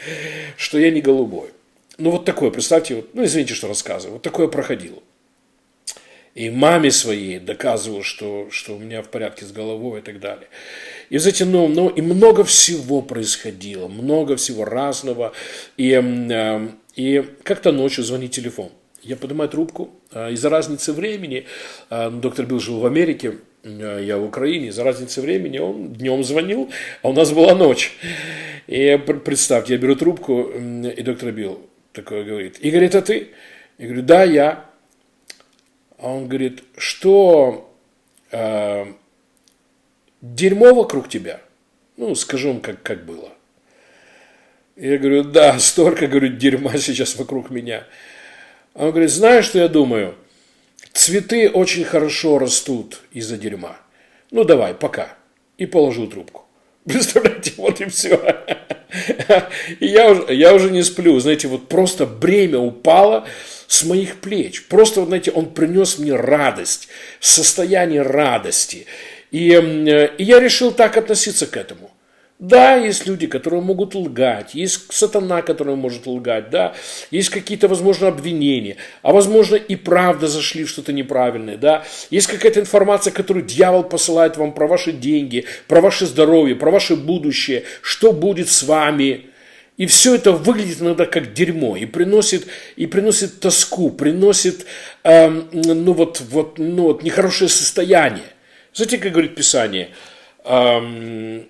что 0.57 0.77
я 0.77 0.91
не 0.91 0.99
голубой. 0.99 1.51
Ну, 1.97 2.11
вот 2.11 2.25
такое, 2.25 2.51
представьте, 2.51 2.95
вот, 2.95 3.15
ну, 3.15 3.23
извините, 3.23 3.53
что 3.53 3.69
рассказываю, 3.69 4.15
вот 4.15 4.23
такое 4.23 4.49
проходило 4.49 5.01
и 6.37 6.51
маме 6.51 6.91
своей 6.91 7.39
доказывал, 7.39 8.03
что, 8.03 8.47
что 8.51 8.75
у 8.75 8.79
меня 8.79 9.01
в 9.01 9.09
порядке 9.09 9.43
с 9.43 9.51
головой 9.51 10.01
и 10.01 10.03
так 10.03 10.19
далее. 10.19 10.47
И, 11.09 11.17
знаете, 11.17 11.45
ну, 11.45 11.67
ну, 11.67 11.89
и 11.89 12.01
много 12.01 12.43
всего 12.43 13.01
происходило, 13.01 13.87
много 13.87 14.35
всего 14.35 14.63
разного. 14.63 15.33
И, 15.77 15.93
э, 15.93 16.67
и 16.95 17.25
как-то 17.41 17.71
ночью 17.71 18.03
звонит 18.03 18.31
телефон. 18.31 18.69
Я 19.01 19.15
поднимаю 19.15 19.49
трубку. 19.49 19.89
Э, 20.11 20.31
из-за 20.31 20.49
разницы 20.49 20.93
времени, 20.93 21.45
э, 21.89 22.11
доктор 22.11 22.45
Билл 22.45 22.59
жил 22.59 22.79
в 22.81 22.85
Америке, 22.85 23.39
я 23.63 24.17
в 24.17 24.23
Украине, 24.23 24.67
из-за 24.67 24.83
разницы 24.83 25.21
времени 25.21 25.57
он 25.57 25.93
днем 25.93 26.23
звонил, 26.23 26.69
а 27.01 27.09
у 27.09 27.13
нас 27.13 27.31
была 27.31 27.55
ночь. 27.55 27.93
И 28.67 29.01
представьте, 29.25 29.73
я 29.73 29.79
беру 29.79 29.95
трубку, 29.95 30.43
и 30.43 31.01
доктор 31.01 31.31
Билл 31.31 31.65
такой 31.93 32.23
говорит, 32.23 32.59
Игорь, 32.59 32.85
это 32.85 33.01
ты? 33.01 33.29
Я 33.79 33.85
говорю, 33.87 34.03
да, 34.03 34.23
я. 34.23 34.66
А 35.97 36.09
он 36.09 36.27
говорит, 36.27 36.63
что 36.77 37.73
э, 38.31 38.85
дерьмо 40.21 40.73
вокруг 40.73 41.09
тебя? 41.09 41.41
Ну, 41.97 42.13
скажем, 42.13 42.61
как, 42.61 42.83
как 42.83 43.05
было. 43.05 43.31
Я 44.75 44.99
говорю, 44.99 45.23
да, 45.23 45.57
столько, 45.57 46.07
говорю, 46.07 46.29
дерьма 46.29 46.77
сейчас 46.77 47.15
вокруг 47.15 47.49
меня. 47.49 47.87
А 48.75 48.85
он 48.85 48.91
говорит, 48.91 49.09
знаешь, 49.09 49.45
что 49.45 49.57
я 49.57 49.67
думаю? 49.67 50.13
Цветы 50.93 51.49
очень 51.49 51.83
хорошо 51.83 52.37
растут 52.37 53.01
из-за 53.11 53.37
дерьма. 53.37 53.77
Ну, 54.29 54.43
давай, 54.43 54.75
пока. 54.75 55.15
И 55.57 55.65
положил 55.65 56.07
трубку. 56.07 56.45
Представляете, 56.85 57.53
вот 57.57 57.81
и 57.81 57.85
все. 57.85 58.19
И 59.79 59.87
я 59.87 60.11
уже, 60.11 60.33
я 60.33 60.53
уже 60.53 60.69
не 60.69 60.83
сплю. 60.83 61.19
Знаете, 61.19 61.47
вот 61.47 61.67
просто 61.67 62.05
бремя 62.05 62.59
упало 62.59 63.27
с 63.67 63.83
моих 63.83 64.21
плеч. 64.21 64.65
Просто, 64.67 65.01
вот, 65.01 65.07
знаете, 65.07 65.31
он 65.31 65.53
принес 65.53 65.99
мне 65.99 66.15
радость, 66.15 66.87
состояние 67.19 68.01
радости. 68.01 68.87
И, 69.31 69.49
и 69.49 70.23
я 70.23 70.39
решил 70.39 70.71
так 70.71 70.97
относиться 70.97 71.45
к 71.45 71.57
этому. 71.57 71.91
Да, 72.39 72.75
есть 72.75 73.07
люди, 73.07 73.25
которые 73.25 73.63
могут 73.63 73.95
лгать, 73.95 74.53
есть 74.53 74.93
сатана, 74.93 75.41
который 75.41 75.75
может 75.75 76.05
лгать, 76.05 76.51
да, 76.51 76.75
есть 77.09 77.29
какие-то, 77.29 77.67
возможно, 77.67 78.09
обвинения, 78.09 78.75
а 79.01 79.11
возможно 79.11 79.55
и 79.55 79.75
правда 79.75 80.27
зашли 80.27 80.63
в 80.63 80.69
что-то 80.69 80.93
неправильное, 80.93 81.57
да, 81.57 81.83
есть 82.11 82.27
какая-то 82.27 82.59
информация, 82.59 83.11
которую 83.11 83.43
дьявол 83.43 83.85
посылает 83.85 84.37
вам 84.37 84.53
про 84.53 84.67
ваши 84.67 84.91
деньги, 84.91 85.45
про 85.67 85.81
ваше 85.81 86.05
здоровье, 86.05 86.55
про 86.55 86.69
ваше 86.69 86.95
будущее, 86.95 87.63
что 87.81 88.13
будет 88.13 88.49
с 88.49 88.61
вами, 88.61 89.31
и 89.77 89.85
все 89.85 90.15
это 90.15 90.31
выглядит 90.31 90.81
иногда 90.81 91.05
как 91.05 91.33
дерьмо 91.33 91.77
и 91.77 91.85
приносит, 91.85 92.47
и 92.75 92.87
приносит 92.87 93.39
тоску, 93.39 93.91
приносит 93.91 94.65
э, 95.03 95.29
ну 95.29 95.93
вот, 95.93 96.19
вот, 96.21 96.57
ну 96.57 96.83
вот 96.83 97.03
нехорошее 97.03 97.49
состояние. 97.49 98.25
Знаете, 98.73 98.97
как 98.97 99.11
говорит 99.11 99.35
Писание? 99.35 99.91
Э, 100.43 101.43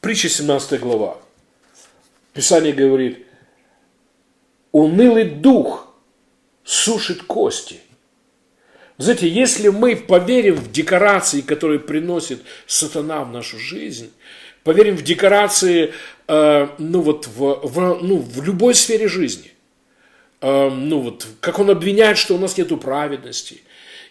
притча 0.00 0.30
17 0.30 0.80
глава. 0.80 1.18
Писание 2.32 2.72
говорит, 2.72 3.26
унылый 4.72 5.24
дух 5.24 5.94
сушит 6.64 7.22
кости. 7.22 7.80
Знаете, 8.96 9.28
если 9.28 9.68
мы 9.68 9.94
поверим 9.94 10.54
в 10.54 10.72
декорации, 10.72 11.42
которые 11.42 11.80
приносит 11.80 12.42
сатана 12.66 13.24
в 13.24 13.30
нашу 13.30 13.58
жизнь, 13.58 14.10
поверим 14.64 14.96
в 14.96 15.02
декорации, 15.02 15.92
э, 16.28 16.68
ну 16.78 17.00
вот, 17.00 17.26
в, 17.26 17.60
в, 17.62 17.98
ну, 18.02 18.18
в 18.18 18.42
любой 18.42 18.74
сфере 18.74 19.08
жизни. 19.08 19.52
Э, 20.40 20.70
ну 20.70 21.00
вот, 21.00 21.26
как 21.40 21.58
он 21.58 21.70
обвиняет, 21.70 22.18
что 22.18 22.34
у 22.34 22.38
нас 22.38 22.56
нет 22.56 22.68
праведности. 22.80 23.62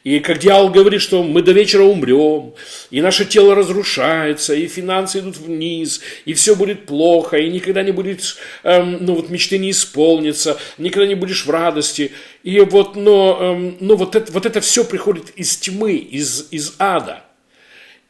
И 0.05 0.19
как 0.19 0.38
дьявол 0.38 0.69
говорит, 0.69 1.01
что 1.01 1.24
мы 1.24 1.41
до 1.41 1.51
вечера 1.51 1.81
умрем, 1.81 2.53
и 2.91 3.01
наше 3.01 3.25
тело 3.25 3.55
разрушается, 3.55 4.53
и 4.53 4.67
финансы 4.67 5.17
идут 5.17 5.38
вниз, 5.38 6.00
и 6.25 6.36
все 6.36 6.55
будет 6.55 6.86
плохо, 6.86 7.38
и 7.38 7.50
никогда 7.50 7.81
не 7.81 7.91
будет, 7.91 8.38
эм, 8.62 9.03
ну 9.03 9.15
вот 9.15 9.31
мечты 9.31 9.57
не 9.57 9.72
исполнятся, 9.72 10.60
никогда 10.77 11.07
не 11.07 11.15
будешь 11.15 11.48
в 11.48 11.50
радости. 11.50 12.12
И 12.43 12.60
вот, 12.60 12.95
но, 12.95 13.38
эм, 13.41 13.77
но 13.79 13.95
вот, 13.95 14.15
это, 14.15 14.31
вот 14.31 14.45
это 14.45 14.62
все 14.62 14.86
приходит 14.86 15.31
из 15.38 15.57
тьмы, 15.57 15.95
из, 15.95 16.50
из 16.51 16.75
ада. 16.77 17.25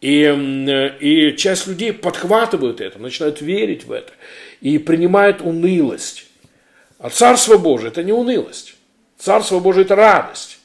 И, 0.02 0.22
эм, 0.24 0.68
и 1.00 1.36
часть 1.38 1.68
людей 1.68 1.94
подхватывают 1.94 2.82
это, 2.82 3.00
начинают 3.00 3.42
верить 3.42 3.86
в 3.86 3.92
это 3.92 4.14
и 4.62 4.78
принимают 4.78 5.42
унылость. 5.42 6.26
А 7.00 7.10
Царство 7.10 7.58
Божие– 7.58 7.88
это 7.92 8.04
не 8.04 8.14
унылость. 8.14 8.76
Царство 9.18 9.60
Божие– 9.60 9.86
это 9.86 9.96
радость. 9.96 10.60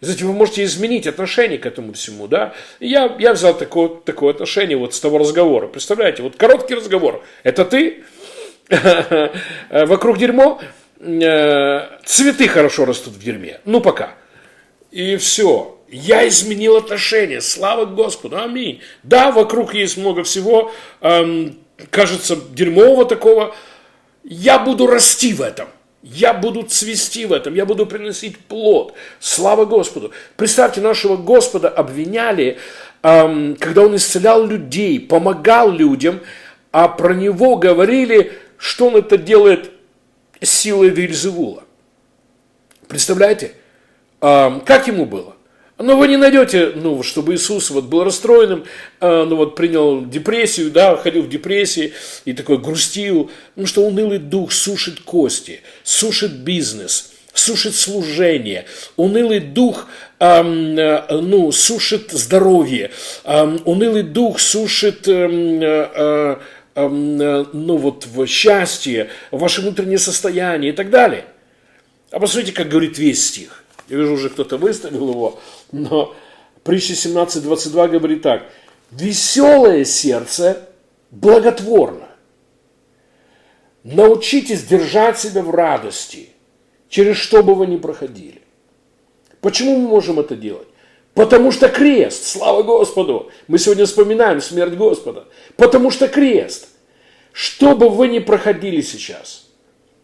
Знаете, 0.00 0.24
вы 0.26 0.32
можете 0.32 0.62
изменить 0.62 1.06
отношение 1.06 1.58
к 1.58 1.66
этому 1.66 1.92
всему, 1.92 2.28
да? 2.28 2.54
Я, 2.78 3.16
я 3.18 3.32
взял 3.32 3.56
такое, 3.56 3.88
такое 3.88 4.32
отношение 4.32 4.76
вот 4.76 4.94
с 4.94 5.00
того 5.00 5.18
разговора. 5.18 5.66
Представляете, 5.66 6.22
вот 6.22 6.36
короткий 6.36 6.74
разговор. 6.74 7.24
Это 7.42 7.64
ты? 7.64 8.04
Вокруг 9.70 10.18
дерьмо? 10.18 10.60
Э, 11.00 11.98
цветы 12.04 12.46
хорошо 12.48 12.84
растут 12.84 13.14
в 13.14 13.22
дерьме. 13.22 13.60
Ну, 13.64 13.80
пока. 13.80 14.14
И 14.92 15.16
все. 15.16 15.77
Я 15.90 16.28
изменил 16.28 16.76
отношение. 16.76 17.40
Слава 17.40 17.86
Господу. 17.86 18.38
Аминь. 18.38 18.80
Да, 19.02 19.32
вокруг 19.32 19.74
есть 19.74 19.96
много 19.96 20.22
всего, 20.22 20.72
эм, 21.00 21.58
кажется, 21.90 22.36
дерьмового 22.36 23.06
такого. 23.06 23.54
Я 24.22 24.58
буду 24.58 24.86
расти 24.86 25.32
в 25.32 25.40
этом. 25.40 25.68
Я 26.02 26.32
буду 26.32 26.62
цвести 26.62 27.26
в 27.26 27.32
этом, 27.32 27.54
я 27.54 27.66
буду 27.66 27.84
приносить 27.84 28.38
плод. 28.38 28.94
Слава 29.18 29.64
Господу. 29.64 30.12
Представьте, 30.36 30.80
нашего 30.80 31.16
Господа 31.16 31.68
обвиняли, 31.68 32.58
эм, 33.02 33.56
когда 33.56 33.82
Он 33.82 33.96
исцелял 33.96 34.46
людей, 34.46 35.00
помогал 35.00 35.72
людям, 35.72 36.20
а 36.70 36.86
про 36.86 37.14
Него 37.14 37.56
говорили, 37.56 38.32
что 38.58 38.88
Он 38.88 38.96
это 38.96 39.18
делает 39.18 39.72
силой 40.40 40.90
Вильзевула. 40.90 41.64
Представляете, 42.86 43.54
эм, 44.20 44.60
как 44.60 44.86
ему 44.86 45.04
было? 45.04 45.34
Но 45.78 45.96
вы 45.96 46.08
не 46.08 46.16
найдете, 46.16 46.72
ну, 46.74 47.04
чтобы 47.04 47.34
Иисус 47.34 47.70
вот 47.70 47.84
был 47.84 48.02
расстроенным, 48.02 48.64
э, 49.00 49.24
ну, 49.28 49.36
вот 49.36 49.54
принял 49.54 50.04
депрессию, 50.04 50.72
да, 50.72 50.96
ходил 50.96 51.22
в 51.22 51.28
депрессии 51.28 51.92
и 52.24 52.32
такой 52.32 52.58
грустил, 52.58 53.30
ну, 53.54 53.64
что 53.64 53.82
унылый 53.82 54.18
дух 54.18 54.50
сушит 54.52 55.00
кости, 55.00 55.60
сушит 55.84 56.32
бизнес, 56.32 57.12
сушит 57.32 57.76
служение, 57.76 58.64
унылый 58.96 59.38
дух, 59.38 59.86
эм, 60.18 60.76
э, 60.76 61.20
ну, 61.20 61.52
сушит 61.52 62.10
здоровье, 62.10 62.90
эм, 63.22 63.60
унылый 63.64 64.02
дух 64.02 64.40
сушит, 64.40 65.06
эм, 65.06 65.60
э, 65.62 66.38
эм, 66.74 67.20
э, 67.22 67.44
ну, 67.52 67.76
вот, 67.76 68.04
в 68.04 68.26
счастье, 68.26 69.10
ваше 69.30 69.60
внутреннее 69.60 69.98
состояние 69.98 70.72
и 70.72 70.74
так 70.74 70.90
далее. 70.90 71.26
А 72.10 72.18
посмотрите, 72.18 72.52
как 72.52 72.68
говорит 72.68 72.98
весь 72.98 73.28
стих. 73.28 73.62
Я 73.88 73.96
вижу, 73.96 74.14
уже 74.14 74.28
кто-то 74.28 74.56
выставил 74.56 75.10
его. 75.10 75.38
Но 75.72 76.14
притча 76.62 76.92
17.22 76.92 77.88
говорит 77.88 78.22
так. 78.22 78.50
Веселое 78.90 79.84
сердце 79.84 80.68
благотворно. 81.10 82.08
Научитесь 83.84 84.64
держать 84.64 85.18
себя 85.18 85.42
в 85.42 85.50
радости, 85.50 86.30
через 86.88 87.16
что 87.16 87.42
бы 87.42 87.54
вы 87.54 87.66
ни 87.66 87.76
проходили. 87.76 88.42
Почему 89.40 89.78
мы 89.78 89.88
можем 89.88 90.20
это 90.20 90.36
делать? 90.36 90.68
Потому 91.14 91.50
что 91.52 91.68
крест, 91.68 92.26
слава 92.26 92.62
Господу. 92.62 93.30
Мы 93.46 93.58
сегодня 93.58 93.86
вспоминаем 93.86 94.40
смерть 94.40 94.74
Господа. 94.74 95.26
Потому 95.56 95.90
что 95.90 96.06
крест. 96.08 96.68
Что 97.32 97.74
бы 97.74 97.88
вы 97.88 98.08
ни 98.08 98.18
проходили 98.18 98.80
сейчас. 98.80 99.47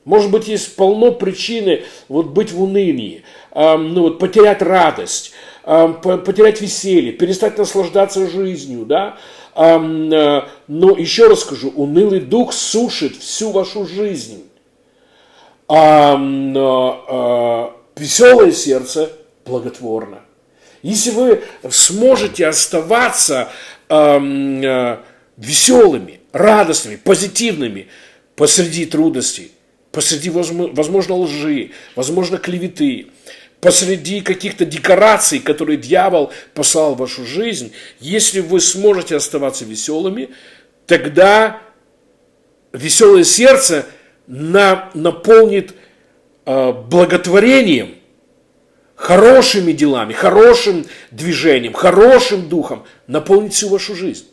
Может 0.05 0.31
быть, 0.31 0.49
есть 0.49 0.77
полно 0.77 1.13
причины 1.13 1.85
вот 2.09 2.27
быть 2.27 2.53
в 2.53 2.63
унынии, 2.63 3.25
ну, 3.55 4.03
вот, 4.03 4.19
потерять 4.19 4.61
радость, 4.61 5.33
потерять 5.63 6.61
веселье, 6.61 7.13
перестать 7.13 7.57
наслаждаться 7.57 8.29
жизнью, 8.29 8.85
да, 8.85 9.17
э, 9.57 10.43
но 10.69 10.91
еще 10.99 11.29
раз 11.29 11.41
скажу, 11.41 11.71
унылый 11.71 12.21
дух 12.21 12.53
сушит 12.53 13.17
всю 13.17 13.51
вашу 13.51 13.87
жизнь. 13.87 14.45
А, 15.69 16.19
веселое 17.97 18.53
сердце 18.53 19.11
благотворно. 19.47 20.21
Если 20.83 21.11
вы 21.11 21.43
сможете 21.71 22.47
оставаться 22.47 23.49
э, 23.89 24.99
веселыми, 25.39 26.21
радостными, 26.33 26.97
позитивными 26.97 27.89
посреди 28.37 28.85
трудностей, 28.85 29.53
посреди, 29.95 30.29
возможно, 30.29 31.15
лжи, 31.15 31.71
возможно, 31.95 32.37
клеветы, 32.37 33.07
посреди 33.61 34.21
каких-то 34.21 34.67
декораций, 34.67 35.39
которые 35.39 35.79
дьявол 35.79 36.33
послал 36.53 36.95
в 36.95 36.99
вашу 36.99 37.25
жизнь, 37.25 37.73
если 38.01 38.41
вы 38.41 38.61
сможете 38.61 39.17
оставаться 39.17 39.65
веселыми, 39.65 40.31
тогда 40.87 41.61
веселое 42.73 43.25
сердце 43.25 43.87
на, 44.27 44.91
наполнит 44.95 45.75
э, 46.45 46.73
благотворением, 46.73 47.95
хорошими 48.97 49.73
делами, 49.73 50.13
хорошим 50.13 50.87
движением, 51.13 51.73
хорошим 51.73 52.49
духом, 52.49 52.85
наполнит 53.07 53.55
всю 53.55 53.69
вашу 53.69 53.95
жизнь. 53.95 54.27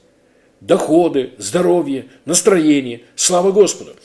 Доходы, 0.60 1.32
здоровье, 1.38 2.08
настроение. 2.26 3.02
Слава 3.16 3.52
Господу. 3.52 3.96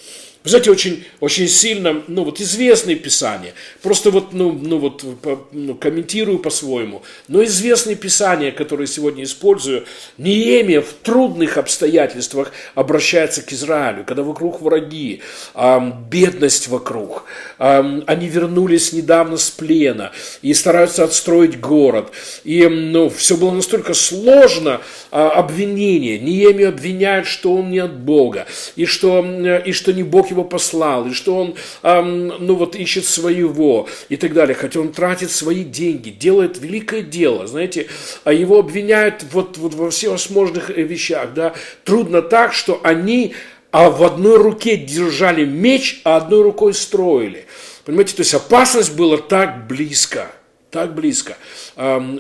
Вы 0.46 0.50
знаете, 0.50 0.70
очень, 0.70 1.04
очень 1.18 1.48
сильно, 1.48 2.04
ну 2.06 2.22
вот 2.22 2.40
известные 2.40 2.94
писания, 2.94 3.52
просто 3.82 4.12
вот, 4.12 4.32
ну, 4.32 4.52
ну 4.52 4.78
вот 4.78 5.04
по, 5.20 5.44
ну, 5.50 5.74
комментирую 5.74 6.38
по-своему, 6.38 7.02
но 7.26 7.42
известные 7.42 7.96
писания, 7.96 8.52
которые 8.52 8.87
сегодня 8.87 9.24
использую, 9.24 9.87
Неемия 10.18 10.82
в 10.82 10.92
трудных 11.02 11.59
обстоятельствах 11.59 12.52
обращается 12.76 13.42
к 13.42 13.52
Израилю, 13.52 14.04
когда 14.04 14.22
вокруг 14.22 14.61
враги, 14.62 15.20
эм, 15.56 16.04
бедность 16.09 16.68
вокруг, 16.68 17.24
эм, 17.59 18.04
они 18.06 18.28
вернулись 18.28 18.92
недавно 18.92 19.38
с 19.38 19.50
плена 19.50 20.12
и 20.42 20.54
стараются 20.54 21.02
отстроить 21.02 21.59
город, 21.59 22.12
и 22.44 22.68
ну, 22.68 23.09
все 23.11 23.37
было 23.37 23.50
настолько 23.50 23.94
сложно, 23.94 24.80
э, 25.11 25.16
обвинение, 25.16 26.20
Неемию 26.20 26.68
обвиняют, 26.68 27.26
что 27.26 27.52
он 27.52 27.70
не 27.70 27.80
от 27.80 27.98
Бога, 27.98 28.46
и 28.76 28.85
что, 28.85 29.24
и 29.64 29.72
что 29.72 29.92
не 29.92 30.04
Бог 30.04 30.30
его 30.36 30.36
послал, 30.44 31.07
и 31.07 31.12
что 31.12 31.37
он, 31.37 31.55
эм, 31.83 32.29
ну 32.29 32.55
вот, 32.55 32.77
ищет 32.77 33.05
своего 33.05 33.88
и 34.09 34.16
так 34.16 34.33
далее, 34.33 34.55
хотя 34.55 34.81
он 34.81 34.92
тратит 34.92 35.31
свои 35.31 35.64
деньги, 35.64 36.11
делает 36.11 36.59
великое 36.59 37.03
дело, 37.03 37.46
знаете, 37.46 37.88
а 38.25 38.33
его 38.33 38.59
обвиняют 38.59 39.25
вот, 39.33 39.59
вот 39.59 39.75
во 39.75 39.90
всевозможных 39.90 40.70
э, 40.70 40.83
вещах, 40.83 41.35
да, 41.35 41.55
трудно 41.85 42.22
так, 42.22 42.53
что 42.53 42.81
они 42.83 43.35
а 43.77 43.90
в 43.90 44.03
одной 44.05 44.38
руке 44.38 44.79
держали 44.79 45.44
меч, 45.44 46.01
а 46.03 46.16
одной 46.16 46.42
рукой 46.42 46.72
строили. 46.72 47.44
Понимаете, 47.85 48.16
то 48.16 48.22
есть 48.22 48.33
опасность 48.33 48.96
была 48.96 49.18
так 49.18 49.66
близко, 49.66 50.33
так 50.70 50.94
близко, 50.94 51.37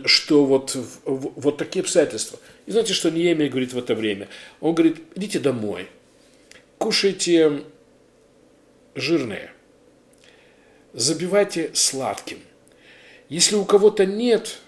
что 0.04 0.44
вот, 0.44 0.76
вот 1.04 1.56
такие 1.56 1.80
обстоятельства. 1.80 2.38
И 2.66 2.72
знаете, 2.72 2.92
что 2.92 3.10
Неемия 3.10 3.48
говорит 3.48 3.72
в 3.72 3.78
это 3.78 3.94
время? 3.94 4.28
Он 4.60 4.74
говорит, 4.74 4.98
идите 5.14 5.38
домой, 5.38 5.88
кушайте 6.78 7.62
жирное. 8.96 9.52
Забивайте 10.92 11.70
сладким. 11.74 12.38
Если 13.28 13.54
у 13.54 13.64
кого-то 13.64 14.06
нет, 14.06 14.58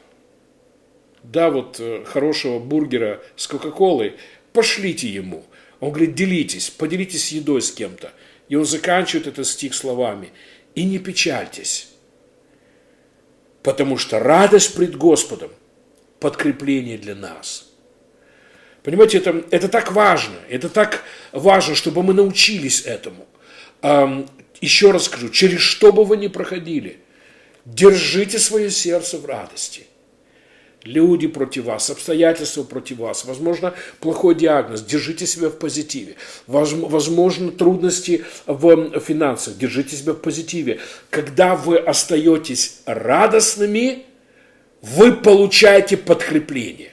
да, 1.22 1.50
вот 1.50 1.80
э, 1.80 2.04
хорошего 2.04 2.58
бургера 2.58 3.22
с 3.36 3.46
Кока-Колой, 3.46 4.16
пошлите 4.52 5.08
ему. 5.08 5.44
Он 5.80 5.90
говорит, 5.90 6.14
делитесь, 6.14 6.70
поделитесь 6.70 7.32
едой 7.32 7.62
с 7.62 7.72
кем-то. 7.72 8.12
И 8.48 8.56
он 8.56 8.64
заканчивает 8.64 9.26
этот 9.26 9.46
стих 9.46 9.74
словами. 9.74 10.30
И 10.74 10.84
не 10.84 10.98
печальтесь, 10.98 11.88
потому 13.62 13.96
что 13.96 14.18
радость 14.18 14.74
пред 14.76 14.96
Господом– 14.96 15.50
подкрепление 16.20 16.98
для 16.98 17.14
нас. 17.14 17.70
Понимаете, 18.82 19.18
это, 19.18 19.44
это 19.50 19.68
так 19.68 19.92
важно, 19.92 20.36
это 20.48 20.68
так 20.68 21.04
важно, 21.32 21.74
чтобы 21.74 22.02
мы 22.02 22.12
научились 22.12 22.82
этому– 22.82 23.26
еще 24.60 24.90
раз 24.90 25.04
скажу, 25.04 25.28
через 25.28 25.60
что 25.60 25.92
бы 25.92 26.04
вы 26.04 26.16
ни 26.16 26.28
проходили, 26.28 26.98
держите 27.64 28.38
свое 28.38 28.70
сердце 28.70 29.18
в 29.18 29.26
радости. 29.26 29.84
Люди 30.84 31.26
против 31.26 31.64
вас, 31.64 31.90
обстоятельства 31.90 32.62
против 32.62 32.98
вас, 32.98 33.24
возможно, 33.24 33.74
плохой 34.00 34.36
диагноз, 34.36 34.80
держите 34.82 35.26
себя 35.26 35.48
в 35.48 35.58
позитиве. 35.58 36.14
Возможно, 36.46 37.50
трудности 37.50 38.24
в 38.46 39.00
финансах, 39.00 39.58
держите 39.58 39.96
себя 39.96 40.12
в 40.12 40.20
позитиве. 40.20 40.80
Когда 41.10 41.56
вы 41.56 41.78
остаетесь 41.78 42.82
радостными, 42.86 44.04
вы 44.80 45.12
получаете 45.16 45.96
подкрепление. 45.96 46.92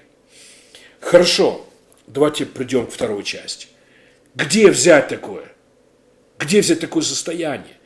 Хорошо, 1.00 1.66
давайте 2.08 2.48
придем 2.48 2.88
к 2.88 2.92
второй 2.92 3.24
части. 3.24 3.68
Где 4.34 4.72
взять 4.72 5.08
такое? 5.08 5.46
Где 6.40 6.62
взять 6.62 6.80
такое 6.80 7.04
состояние? 7.04 7.78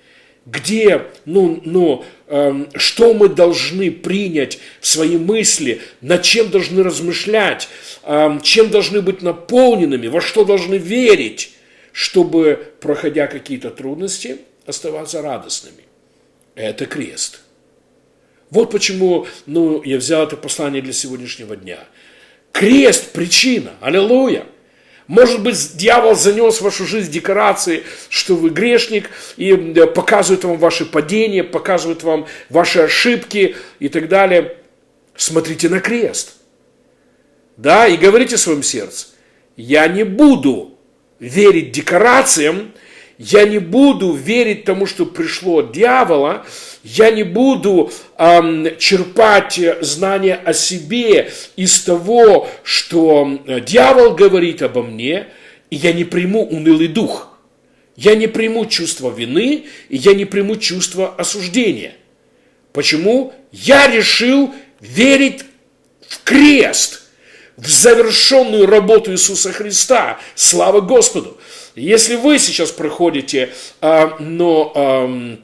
Где, 0.45 1.07
ну, 1.25 1.61
ну, 1.63 2.05
эм, 2.27 2.69
что 2.75 3.13
мы 3.13 3.29
должны 3.29 3.91
принять 3.91 4.59
в 4.79 4.87
свои 4.87 5.17
мысли, 5.17 5.81
над 6.01 6.23
чем 6.23 6.49
должны 6.49 6.81
размышлять, 6.81 7.69
эм, 8.03 8.41
чем 8.41 8.69
должны 8.69 9.01
быть 9.01 9.21
наполненными, 9.21 10.07
во 10.07 10.21
что 10.21 10.45
должны 10.45 10.75
верить, 10.75 11.53
чтобы, 11.91 12.73
проходя 12.79 13.27
какие-то 13.27 13.69
трудности, 13.69 14.37
оставаться 14.65 15.21
радостными. 15.21 15.83
Это 16.55 16.85
крест. 16.85 17.41
Вот 18.49 18.71
почему 18.71 19.27
ну, 19.45 19.83
я 19.83 19.97
взял 19.97 20.23
это 20.23 20.35
послание 20.35 20.81
для 20.81 20.93
сегодняшнего 20.93 21.55
дня. 21.55 21.79
Крест– 22.51 23.11
причина. 23.13 23.71
Аллилуйя. 23.79 24.45
Может 25.09 25.41
быть, 25.41 25.75
дьявол 25.75 26.13
занес 26.13 26.57
в 26.57 26.61
вашу 26.61 26.85
жизнь 26.85 27.09
декорации, 27.09 27.83
что 28.09 28.35
вы 28.35 28.51
грешник, 28.51 29.09
и 29.37 29.55
показывает 29.95 30.43
вам 30.43 30.57
ваши 30.59 30.85
падения, 30.85 31.43
показывает 31.43 32.03
вам 32.03 32.27
ваши 32.49 32.81
ошибки 32.81 33.55
и 33.79 33.89
так 33.89 34.07
далее. 34.07 34.55
Смотрите 35.15 35.67
на 35.67 35.79
крест. 35.79 36.35
Да, 37.57 37.87
и 37.87 37.97
говорите 37.97 38.35
в 38.35 38.39
своем 38.39 38.61
сердце, 38.61 39.07
я 39.57 39.87
не 39.87 40.03
буду 40.03 40.77
верить 41.17 41.71
декорациям, 41.71 42.71
я 43.17 43.45
не 43.45 43.57
буду 43.57 44.13
верить 44.13 44.63
тому, 44.63 44.85
что 44.85 45.07
пришло 45.07 45.57
от 45.57 45.71
дьявола, 45.71 46.45
я 46.83 47.11
не 47.11 47.23
буду 47.23 47.91
эм, 48.17 48.77
черпать 48.77 49.59
знания 49.81 50.35
о 50.35 50.53
себе 50.53 51.31
из 51.55 51.81
того, 51.81 52.47
что 52.63 53.39
дьявол 53.65 54.15
говорит 54.15 54.61
обо 54.61 54.83
мне, 54.83 55.27
и 55.69 55.75
я 55.75 55.93
не 55.93 56.03
приму 56.03 56.45
унылый 56.45 56.87
дух. 56.87 57.37
Я 57.95 58.15
не 58.15 58.27
приму 58.27 58.65
чувство 58.65 59.13
вины, 59.13 59.65
и 59.89 59.97
я 59.97 60.13
не 60.13 60.23
приму 60.23 60.55
чувство 60.55 61.13
осуждения. 61.15 61.95
Почему? 62.71 63.33
Я 63.51 63.91
решил 63.91 64.53
верить 64.79 65.43
в 66.07 66.23
крест, 66.23 67.01
в 67.57 67.67
завершенную 67.67 68.67
работу 68.67 69.11
Иисуса 69.11 69.51
Христа. 69.51 70.17
Слава 70.35 70.79
Господу! 70.79 71.37
Если 71.75 72.15
вы 72.15 72.39
сейчас 72.39 72.71
проходите, 72.71 73.49
э, 73.81 74.09
но 74.19 74.71
э, 74.73 75.37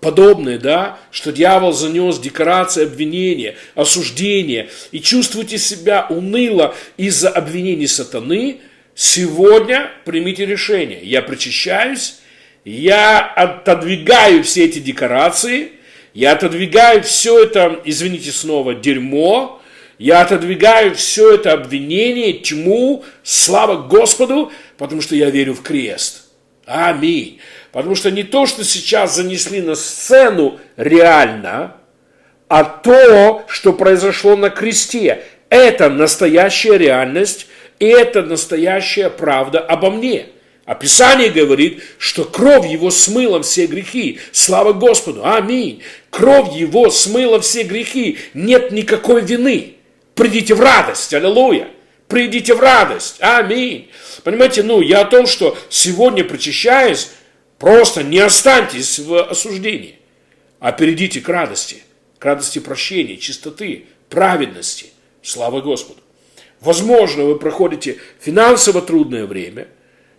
подобное, 0.00 0.58
да, 0.58 0.98
что 1.10 1.32
дьявол 1.32 1.72
занес 1.72 2.18
декорации 2.18 2.84
обвинения, 2.84 3.56
осуждения, 3.74 4.68
и 4.92 5.00
чувствуете 5.00 5.58
себя 5.58 6.06
уныло 6.08 6.74
из-за 6.96 7.28
обвинений 7.28 7.86
сатаны, 7.86 8.60
сегодня 8.94 9.90
примите 10.04 10.46
решение. 10.46 11.00
Я 11.02 11.22
причащаюсь, 11.22 12.16
я 12.64 13.20
отодвигаю 13.20 14.42
все 14.44 14.64
эти 14.64 14.78
декорации, 14.78 15.72
я 16.14 16.32
отодвигаю 16.32 17.02
все 17.02 17.44
это, 17.44 17.80
извините 17.84 18.32
снова, 18.32 18.74
дерьмо, 18.74 19.60
я 19.98 20.22
отодвигаю 20.22 20.94
все 20.94 21.34
это 21.34 21.52
обвинение, 21.52 22.32
тьму, 22.32 23.04
слава 23.22 23.86
Господу, 23.86 24.50
потому 24.78 25.02
что 25.02 25.14
я 25.14 25.28
верю 25.30 25.54
в 25.54 25.62
крест. 25.62 26.24
Аминь. 26.64 27.38
Потому 27.72 27.94
что 27.94 28.10
не 28.10 28.22
то, 28.22 28.46
что 28.46 28.64
сейчас 28.64 29.16
занесли 29.16 29.60
на 29.60 29.74
сцену 29.74 30.58
реально, 30.76 31.76
а 32.48 32.64
то, 32.64 33.44
что 33.48 33.72
произошло 33.72 34.36
на 34.36 34.50
кресте. 34.50 35.22
Это 35.50 35.88
настоящая 35.88 36.78
реальность, 36.78 37.46
и 37.78 37.86
это 37.86 38.22
настоящая 38.22 39.08
правда 39.08 39.60
обо 39.60 39.90
мне. 39.90 40.26
Описание 40.64 41.30
говорит, 41.30 41.82
что 41.98 42.24
кровь 42.24 42.66
его 42.66 42.90
смыла 42.90 43.42
все 43.42 43.66
грехи. 43.66 44.20
Слава 44.30 44.72
Господу. 44.72 45.22
Аминь. 45.24 45.82
Кровь 46.10 46.54
его 46.54 46.90
смыла 46.90 47.40
все 47.40 47.64
грехи. 47.64 48.18
Нет 48.34 48.70
никакой 48.70 49.22
вины. 49.22 49.74
Придите 50.14 50.54
в 50.54 50.60
радость, 50.60 51.12
аллилуйя. 51.14 51.68
Придите 52.10 52.54
в 52.54 52.60
радость, 52.60 53.18
аминь. 53.20 53.88
Понимаете, 54.24 54.64
ну, 54.64 54.80
я 54.80 55.02
о 55.02 55.04
том, 55.04 55.28
что 55.28 55.56
сегодня 55.68 56.24
причащаясь, 56.24 57.12
просто 57.60 58.02
не 58.02 58.18
останьтесь 58.18 58.98
в 58.98 59.22
осуждении, 59.22 60.00
а 60.58 60.72
перейдите 60.72 61.20
к 61.20 61.28
радости, 61.28 61.84
к 62.18 62.24
радости 62.24 62.58
прощения, 62.58 63.16
чистоты, 63.16 63.84
праведности. 64.08 64.86
Слава 65.22 65.60
Господу. 65.60 66.00
Возможно, 66.60 67.24
вы 67.24 67.38
проходите 67.38 67.98
финансово 68.18 68.82
трудное 68.82 69.26
время, 69.26 69.68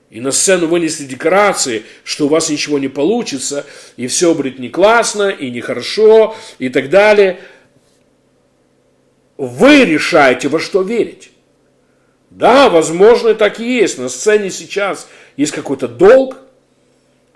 и 0.10 0.22
на 0.22 0.32
сцену 0.32 0.68
вынесли 0.68 1.04
декорации, 1.04 1.84
что 2.06 2.28
у 2.28 2.30
вас 2.30 2.50
ничего 2.50 2.80
не 2.80 2.88
получится, 2.88 3.66
и 3.98 4.08
все 4.08 4.34
будет 4.34 4.60
не 4.60 4.70
классно, 4.70 5.30
и 5.30 5.52
нехорошо, 5.52 6.34
и 6.60 6.70
так 6.70 6.90
далее– 6.90 7.42
вы 9.42 9.86
решаете, 9.86 10.50
во 10.50 10.60
что 10.60 10.84
верить. 10.84 11.32
Да, 12.30 12.70
возможно, 12.70 13.34
так 13.34 13.60
и 13.60 13.78
есть. 13.78 13.98
На 13.98 14.08
сцене 14.08 14.52
сейчас 14.52 15.08
есть 15.36 15.52
какой-то 15.52 15.88
долг. 15.88 16.38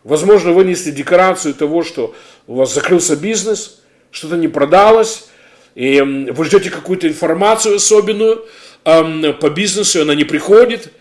Возможно, 0.05 0.53
вынесли 0.53 0.91
декорацию 0.91 1.55
того, 1.55 1.83
что 1.83 2.13
у 2.45 2.53
вас 2.53 2.73
закрылся 2.75 3.15
бизнес, 3.15 3.81
что-то 4.11 4.37
не 4.37 4.47
продалось, 4.47 5.27
и 5.73 5.99
вы 5.99 6.45
ждете 6.45 6.69
какую-то 6.69 7.07
информацию 7.07 7.77
особенную 7.77 8.45
по 8.83 9.49
бизнесу, 9.49 9.97
и 9.97 10.01
она 10.03 10.13
не 10.13 10.23
приходит. 10.23 10.93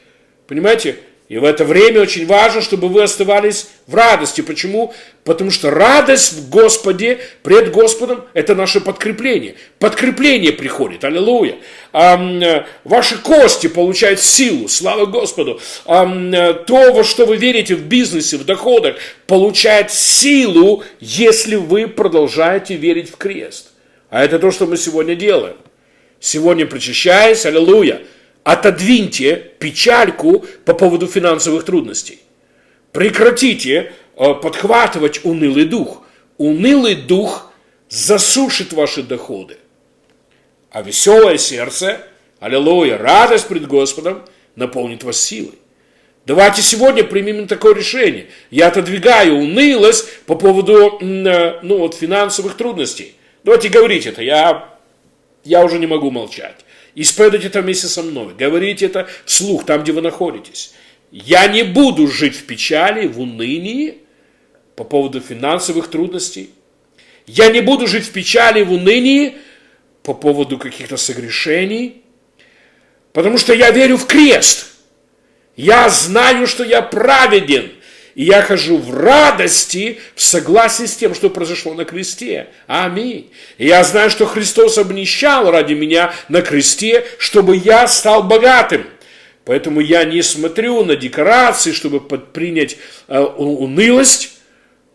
Понимаете? 0.46 1.00
И 1.28 1.38
в 1.38 1.44
это 1.44 1.64
время 1.64 2.02
очень 2.02 2.26
важно, 2.26 2.60
чтобы 2.60 2.88
вы 2.88 3.02
оставались 3.02 3.68
в 3.86 3.94
радости. 3.94 4.42
Почему? 4.42 4.92
Потому 5.24 5.50
что 5.50 5.70
радость 5.70 6.34
в 6.34 6.50
Господе, 6.50 7.18
пред 7.42 7.72
Господом, 7.72 8.24
это 8.34 8.54
наше 8.54 8.82
подкрепление. 8.82 9.54
Подкрепление 9.78 10.52
приходит, 10.52 11.02
аллилуйя. 11.02 11.56
А, 11.94 12.66
ваши 12.84 13.16
кости 13.16 13.68
получают 13.68 14.20
силу, 14.20 14.68
слава 14.68 15.06
Господу. 15.06 15.60
А, 15.86 16.52
то, 16.52 16.92
во 16.92 17.02
что 17.04 17.24
вы 17.24 17.38
верите 17.38 17.74
в 17.74 17.84
бизнесе, 17.84 18.36
в 18.36 18.44
доходах, 18.44 18.96
получает 19.26 19.90
силу, 19.90 20.84
если 21.00 21.56
вы 21.56 21.88
продолжаете 21.88 22.76
верить 22.76 23.10
в 23.10 23.16
крест. 23.16 23.70
А 24.10 24.22
это 24.22 24.38
то, 24.38 24.50
что 24.50 24.66
мы 24.66 24.76
сегодня 24.76 25.14
делаем. 25.14 25.56
Сегодня 26.20 26.66
причащаясь, 26.66 27.46
аллилуйя, 27.46 28.02
отодвиньте 28.44 29.52
печальку 29.58 30.44
по 30.64 30.74
поводу 30.74 31.06
финансовых 31.06 31.64
трудностей. 31.64 32.20
Прекратите 32.92 33.92
э, 34.16 34.34
подхватывать 34.34 35.24
унылый 35.24 35.64
дух. 35.64 36.02
Унылый 36.38 36.94
дух 36.94 37.50
засушит 37.88 38.72
ваши 38.72 39.02
доходы. 39.02 39.56
А 40.70 40.82
веселое 40.82 41.38
сердце, 41.38 42.06
аллилуйя, 42.38 42.98
радость 42.98 43.48
пред 43.48 43.66
Господом 43.66 44.22
наполнит 44.56 45.02
вас 45.02 45.20
силой. 45.20 45.58
Давайте 46.26 46.62
сегодня 46.62 47.04
примем 47.04 47.46
такое 47.46 47.74
решение. 47.74 48.26
Я 48.50 48.68
отодвигаю 48.68 49.36
унылость 49.36 50.20
по 50.26 50.36
поводу 50.36 50.98
э, 51.00 51.60
ну, 51.62 51.78
вот, 51.78 51.94
финансовых 51.94 52.56
трудностей. 52.56 53.14
Давайте 53.42 53.68
говорить 53.68 54.06
это, 54.06 54.22
я, 54.22 54.68
я 55.44 55.64
уже 55.64 55.78
не 55.78 55.86
могу 55.86 56.10
молчать. 56.10 56.63
Исповедуйте 56.94 57.48
это 57.48 57.62
вместе 57.62 57.86
со 57.88 58.02
мной. 58.02 58.34
Говорите 58.38 58.86
это 58.86 59.08
вслух, 59.24 59.64
там, 59.64 59.82
где 59.82 59.92
вы 59.92 60.00
находитесь. 60.00 60.72
Я 61.10 61.46
не 61.46 61.62
буду 61.62 62.06
жить 62.06 62.36
в 62.36 62.44
печали, 62.46 63.06
в 63.06 63.20
унынии 63.20 63.98
по 64.76 64.84
поводу 64.84 65.20
финансовых 65.20 65.88
трудностей. 65.88 66.50
Я 67.26 67.50
не 67.50 67.60
буду 67.60 67.86
жить 67.86 68.04
в 68.04 68.12
печали, 68.12 68.62
в 68.62 68.72
унынии 68.72 69.36
по 70.02 70.14
поводу 70.14 70.58
каких-то 70.58 70.96
согрешений. 70.96 72.02
Потому 73.12 73.38
что 73.38 73.54
я 73.54 73.70
верю 73.70 73.96
в 73.96 74.06
крест. 74.06 74.66
Я 75.56 75.88
знаю, 75.88 76.46
что 76.46 76.64
я 76.64 76.82
праведен– 76.82 77.72
и 78.14 78.24
я 78.24 78.42
хожу 78.42 78.78
в 78.78 78.94
радости, 78.94 79.98
в 80.14 80.22
согласии 80.22 80.84
с 80.84 80.96
тем, 80.96 81.14
что 81.14 81.30
произошло 81.30 81.74
на 81.74 81.84
кресте. 81.84 82.48
Аминь. 82.66 83.30
И 83.58 83.66
я 83.66 83.82
знаю, 83.82 84.10
что 84.10 84.26
Христос 84.26 84.78
обнищал 84.78 85.50
ради 85.50 85.74
меня 85.74 86.12
на 86.28 86.42
кресте, 86.42 87.04
чтобы 87.18 87.56
я 87.56 87.88
стал 87.88 88.22
богатым. 88.22 88.86
Поэтому 89.44 89.80
я 89.80 90.04
не 90.04 90.22
смотрю 90.22 90.84
на 90.84 90.96
декорации, 90.96 91.72
чтобы 91.72 92.00
подпринять 92.00 92.76
э, 93.08 93.20
унылость, 93.20 94.30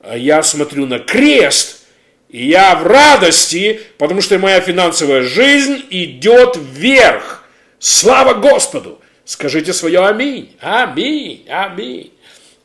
а 0.02 0.18
я 0.18 0.42
смотрю 0.42 0.86
на 0.86 1.00
крест, 1.00 1.82
и 2.30 2.48
я 2.48 2.76
в 2.76 2.88
радости, 2.88 3.82
потому 3.98 4.22
что 4.22 4.40
моя 4.40 4.62
финансовая 4.62 5.24
жизнь 5.24 5.84
идет 5.90 6.58
вверх. 6.58 7.44
Слава 7.80 8.34
Господу! 8.34 9.00
Скажите 9.26 9.74
свое 9.74 10.08
аминь. 10.08 10.56
Аминь. 10.60 11.46
Аминь. 11.48 12.12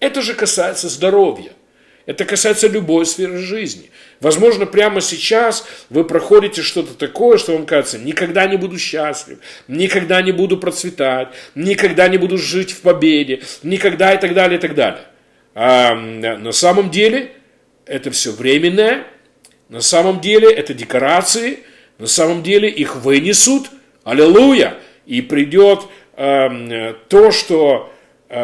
Это 0.05 0.21
же 0.21 0.35
касается 0.35 0.90
здоровья. 0.90 1.53
Это 2.05 2.27
касается 2.27 2.69
любой 2.69 3.07
сферы 3.07 3.38
жизни. 3.38 3.90
Возможно, 4.21 4.67
прямо 4.67 5.01
сейчас 5.01 5.67
вы 5.88 6.05
проходите 6.05 6.61
что-то 6.61 6.93
такое, 6.93 7.38
что 7.38 7.55
вам 7.55 7.64
кажется, 7.64 7.99
никогда 7.99 8.47
не 8.47 8.59
буду 8.59 8.79
счастлив, 8.79 9.38
никогда 9.67 10.21
не 10.21 10.33
буду 10.33 10.59
процветать, 10.59 11.29
никогда 11.55 12.09
не 12.09 12.19
буду 12.19 12.37
жить 12.37 12.73
в 12.73 12.83
победе, 12.83 13.40
никогда 13.62 14.12
и 14.12 14.21
так 14.21 14.35
далее, 14.35 14.59
и 14.59 14.61
так 14.61 14.75
далее. 14.75 15.07
А 15.55 15.95
на 15.95 16.53
самом 16.53 16.90
деле 16.90 17.33
это 17.87 18.11
все 18.11 18.33
временное, 18.33 19.07
на 19.71 19.81
самом 19.81 20.21
деле 20.21 20.53
это 20.53 20.75
декорации, 20.75 21.61
на 21.97 22.09
самом 22.09 22.43
деле 22.43 22.69
их 22.69 22.97
вынесут, 22.97 23.71
аллилуйя, 24.05 24.75
и 25.07 25.23
придет 25.23 25.81
э, 26.19 26.93
то, 27.09 27.31
что 27.31 27.93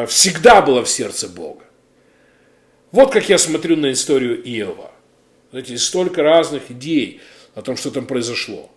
всегда 0.06 0.62
было 0.62 0.84
в 0.84 0.88
сердце 0.88 1.28
Бога. 1.28 1.64
Вот 2.92 3.12
как 3.12 3.28
я 3.28 3.38
смотрю 3.38 3.76
на 3.76 3.92
историю 3.92 4.40
Иова. 4.42 4.90
Знаете, 5.50 5.78
столько 5.78 6.22
разных 6.22 6.70
идей 6.70 7.20
о 7.54 7.62
том, 7.62 7.76
что 7.76 7.90
там 7.90 8.06
произошло. 8.06 8.70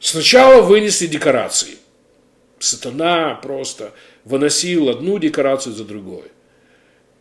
Сначала 0.00 0.62
вынесли 0.62 1.06
декорации. 1.06 1.78
Сатана 2.58 3.34
просто 3.36 3.92
выносил 4.24 4.88
одну 4.88 5.18
декорацию 5.18 5.74
за 5.74 5.84
другой. 5.84 6.24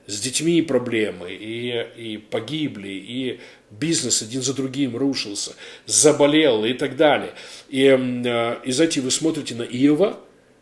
С 0.05 0.19
детьми 0.21 0.61
проблемы, 0.61 1.33
и, 1.33 1.85
и 1.97 2.17
погибли, 2.17 2.89
и 2.89 3.39
бизнес 3.69 4.21
один 4.21 4.41
за 4.41 4.53
другим 4.53 4.95
рушился, 4.95 5.53
заболел 5.85 6.63
и 6.63 6.73
так 6.73 6.95
далее. 6.95 7.33
И, 7.67 7.83
э, 7.85 8.55
и 8.63 8.71
знаете, 8.71 9.01
вы 9.01 9.11
смотрите 9.11 9.53
на 9.55 9.63
Иова, 9.63 10.17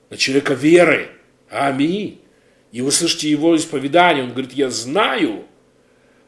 на 0.09 0.17
человека 0.17 0.55
веры. 0.55 1.09
Аминь. 1.49 2.21
И 2.71 2.81
вы 2.81 2.91
слышите 2.91 3.29
его 3.29 3.55
исповедание, 3.55 4.23
он 4.23 4.31
говорит, 4.31 4.53
я 4.53 4.69
знаю, 4.69 5.45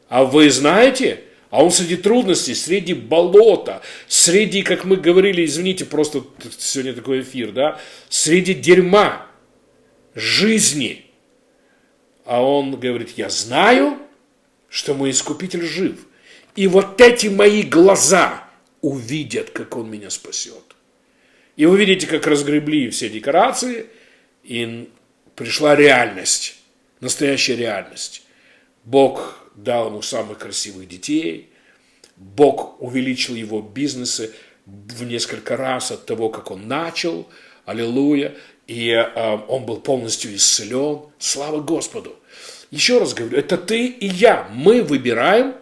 а 0.08 0.24
вы 0.24 0.50
знаете? 0.50 1.24
А 1.50 1.64
он 1.64 1.72
среди 1.72 1.96
трудностей, 1.96 2.56
среди 2.56 2.94
болота, 2.94 3.82
среди, 4.08 4.64
как 4.64 4.86
мы 4.86 4.98
говорили, 4.98 5.46
извините, 5.46 5.86
просто 5.86 6.24
сегодня 6.58 6.94
такой 6.94 7.22
эфир, 7.22 7.52
да, 7.52 7.80
среди 8.10 8.54
дерьма, 8.54 9.28
жизни. 10.14 11.06
А 12.26 12.44
он 12.44 12.78
говорит, 12.78 13.12
я 13.18 13.30
знаю, 13.30 13.98
что 14.70 14.94
мой 14.94 15.12
искупитель 15.12 15.64
жив. 15.64 16.06
И 16.56 16.68
вот 16.68 17.00
эти 17.00 17.28
мои 17.28 17.62
глаза 17.62 18.48
увидят, 18.82 19.52
как 19.52 19.78
он 19.78 19.90
меня 19.90 20.10
спасет. 20.10 20.64
И 21.56 21.66
вы 21.66 21.78
видите, 21.78 22.08
как 22.08 22.28
разгребли 22.28 22.90
все 22.90 23.10
декорации, 23.10 23.88
и 24.44 24.90
пришла 25.38 25.76
реальность, 25.76 26.56
настоящая 27.00 27.56
реальность. 27.56 28.24
Бог 28.84 29.40
дал 29.56 29.88
ему 29.88 30.02
самых 30.02 30.40
красивых 30.40 30.90
детей, 30.90 31.50
Бог 32.18 32.82
увеличил 32.82 33.36
его 33.36 33.62
бизнесы 33.62 34.34
в 34.66 35.04
несколько 35.04 35.56
раз 35.56 35.92
от 35.92 36.08
того, 36.08 36.30
как 36.30 36.50
он 36.50 36.68
начал, 36.68 37.30
аллилуйя, 37.66 38.36
и 38.66 38.90
э, 38.90 39.38
он 39.48 39.66
был 39.66 39.78
полностью 39.78 40.36
исцелен. 40.36 41.04
Слава 41.20 41.62
Господу! 41.62 42.16
Еще 42.72 42.98
раз 42.98 43.14
говорю, 43.14 43.38
это 43.38 43.58
ты 43.58 43.86
и 43.86 44.08
я. 44.08 44.50
Мы 44.52 44.82
выбираем 44.82 45.56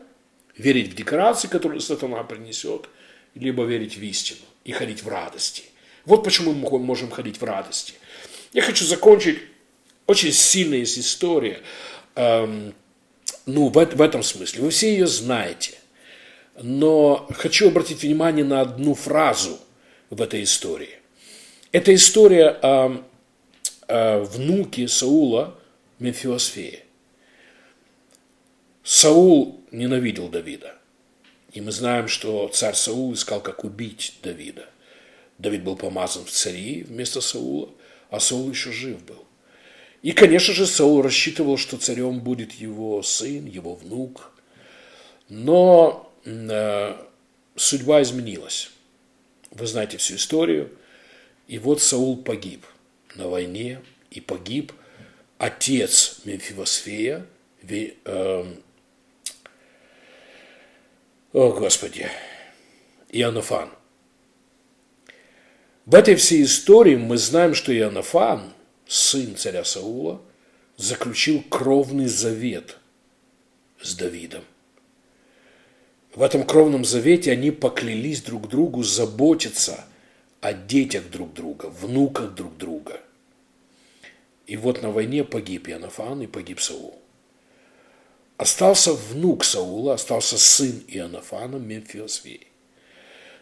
верить 0.58 0.94
в 0.94 0.96
декорации, 0.96 1.50
которые 1.50 1.82
сатана 1.82 2.24
принесет, 2.24 2.88
либо 3.36 3.66
верить 3.66 3.98
в 3.98 4.02
истину 4.02 4.40
и 4.64 4.72
ходить 4.72 5.04
в 5.04 5.10
радости. 5.10 5.64
Вот 6.06 6.24
почему 6.24 6.54
мы 6.54 6.80
можем 6.80 7.12
ходить 7.12 7.42
в 7.42 7.44
радости. 7.44 7.94
Я 8.54 8.62
хочу 8.62 8.86
закончить 8.86 9.40
очень 10.08 10.32
сильная 10.32 10.80
есть 10.80 11.00
история. 11.00 11.62
Эм, 12.15 12.74
ну, 13.46 13.70
в, 13.70 14.02
этом 14.02 14.24
смысле. 14.24 14.62
Вы 14.62 14.70
все 14.70 14.91
ее 14.91 15.08
знаете. 15.08 15.76
Но 16.62 17.28
хочу 17.34 17.68
обратить 17.68 18.04
внимание 18.04 18.46
на 18.46 18.62
одну 18.62 18.94
фразу 18.94 19.60
в 20.10 20.22
этой 20.22 20.44
истории. 20.44 21.00
Это 21.72 21.94
история 21.94 22.50
о, 22.50 23.04
о 23.88 24.20
внуке 24.24 24.88
Саула 24.88 25.60
Мефиосфея. 26.00 26.80
Саул 28.84 29.62
ненавидел 29.72 30.30
Давида. 30.30 30.76
И 31.52 31.62
мы 31.62 31.72
знаем, 31.72 32.08
что 32.08 32.48
царь 32.50 32.76
Саул 32.76 33.13
искал, 33.13 33.41
как 33.41 33.63
убить 33.63 34.15
Давида. 34.22 34.68
Давид 35.38 35.63
был 35.63 35.76
помазан 35.76 36.24
в 36.26 36.32
цари 36.32 36.84
вместо 36.84 37.20
Саула, 37.20 37.70
а 38.10 38.20
Саул 38.20 38.50
еще 38.50 38.72
жив 38.72 39.04
был. 39.04 39.25
И, 40.06 40.12
конечно 40.12 40.54
же, 40.54 40.68
Саул 40.68 41.02
рассчитывал, 41.02 41.58
что 41.58 41.78
царем 41.78 42.20
будет 42.20 42.52
его 42.52 43.02
сын, 43.02 43.48
его 43.48 43.74
внук. 43.74 44.32
Но 45.30 46.13
э, 46.26 46.96
судьба 47.56 48.04
изменилась. 48.04 48.70
Вы 49.50 49.65
знаете 49.65 49.98
всю 49.98 50.18
историю. 50.18 50.70
И 51.48 51.58
вот 51.58 51.82
Саул 51.82 52.18
погиб 52.18 52.68
на 53.15 53.28
войне, 53.30 53.82
и 54.12 54.22
погиб 54.22 54.74
отец 55.39 56.20
Мемфивосфея, 56.24 57.26
э, 57.68 58.46
о 61.34 61.52
Господи, 61.52 62.12
Иоаннафан. 63.10 63.72
В 65.88 65.96
этой 65.96 66.13
всей 66.13 66.44
истории 66.44 66.96
мы 66.96 67.18
знаем, 67.18 67.56
что 67.56 67.76
Иоаннафан– 67.76 68.54
сын 68.88 69.36
царя 69.36 69.63
Саула, 69.63 70.21
заключил 70.78 71.43
кровный 71.50 72.08
завет 72.08 72.78
с 73.82 73.95
Давидом. 73.95 74.43
В 76.13 76.21
этом 76.21 76.45
кровном 76.45 76.86
завете 76.86 77.32
они 77.32 77.52
поклялись 77.52 78.21
друг 78.21 78.48
другу 78.48 78.84
заботиться 78.84 79.86
о 80.41 80.54
детях 80.54 81.10
друг 81.10 81.34
друга, 81.34 81.65
внуках 81.65 82.34
друг 82.36 82.58
друга. 82.58 83.02
И 84.48 84.58
вот 84.58 84.82
на 84.82 84.91
войне 84.91 85.24
погиб 85.24 85.67
Иоаннафан 85.67 86.21
и 86.21 86.28
погиб 86.28 86.62
Саул. 86.62 87.00
Остался 88.38 88.93
внук 88.93 89.43
Саула, 89.43 89.95
остался 89.95 90.38
сын 90.38 90.84
Иоаннафана 90.88 91.56
Мемфиосвей. 91.56 92.48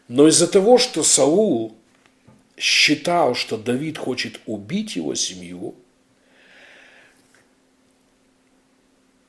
Но 0.07 0.27
из-за 0.27 0.47
того, 0.47 0.77
что 0.77 1.03
Саул 1.03 1.75
считал, 2.57 3.35
что 3.35 3.57
Давид 3.57 3.97
хочет 3.97 4.39
убить 4.45 4.95
его 4.95 5.15
семью, 5.15 5.75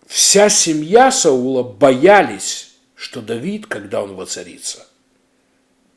вся 0.07 0.49
семья 0.49 1.11
Саула 1.11 1.63
боялись, 1.63 2.75
что 2.95 3.23
Давид, 3.23 3.67
когда 3.67 4.03
он 4.03 4.15
воцарится, 4.15 4.87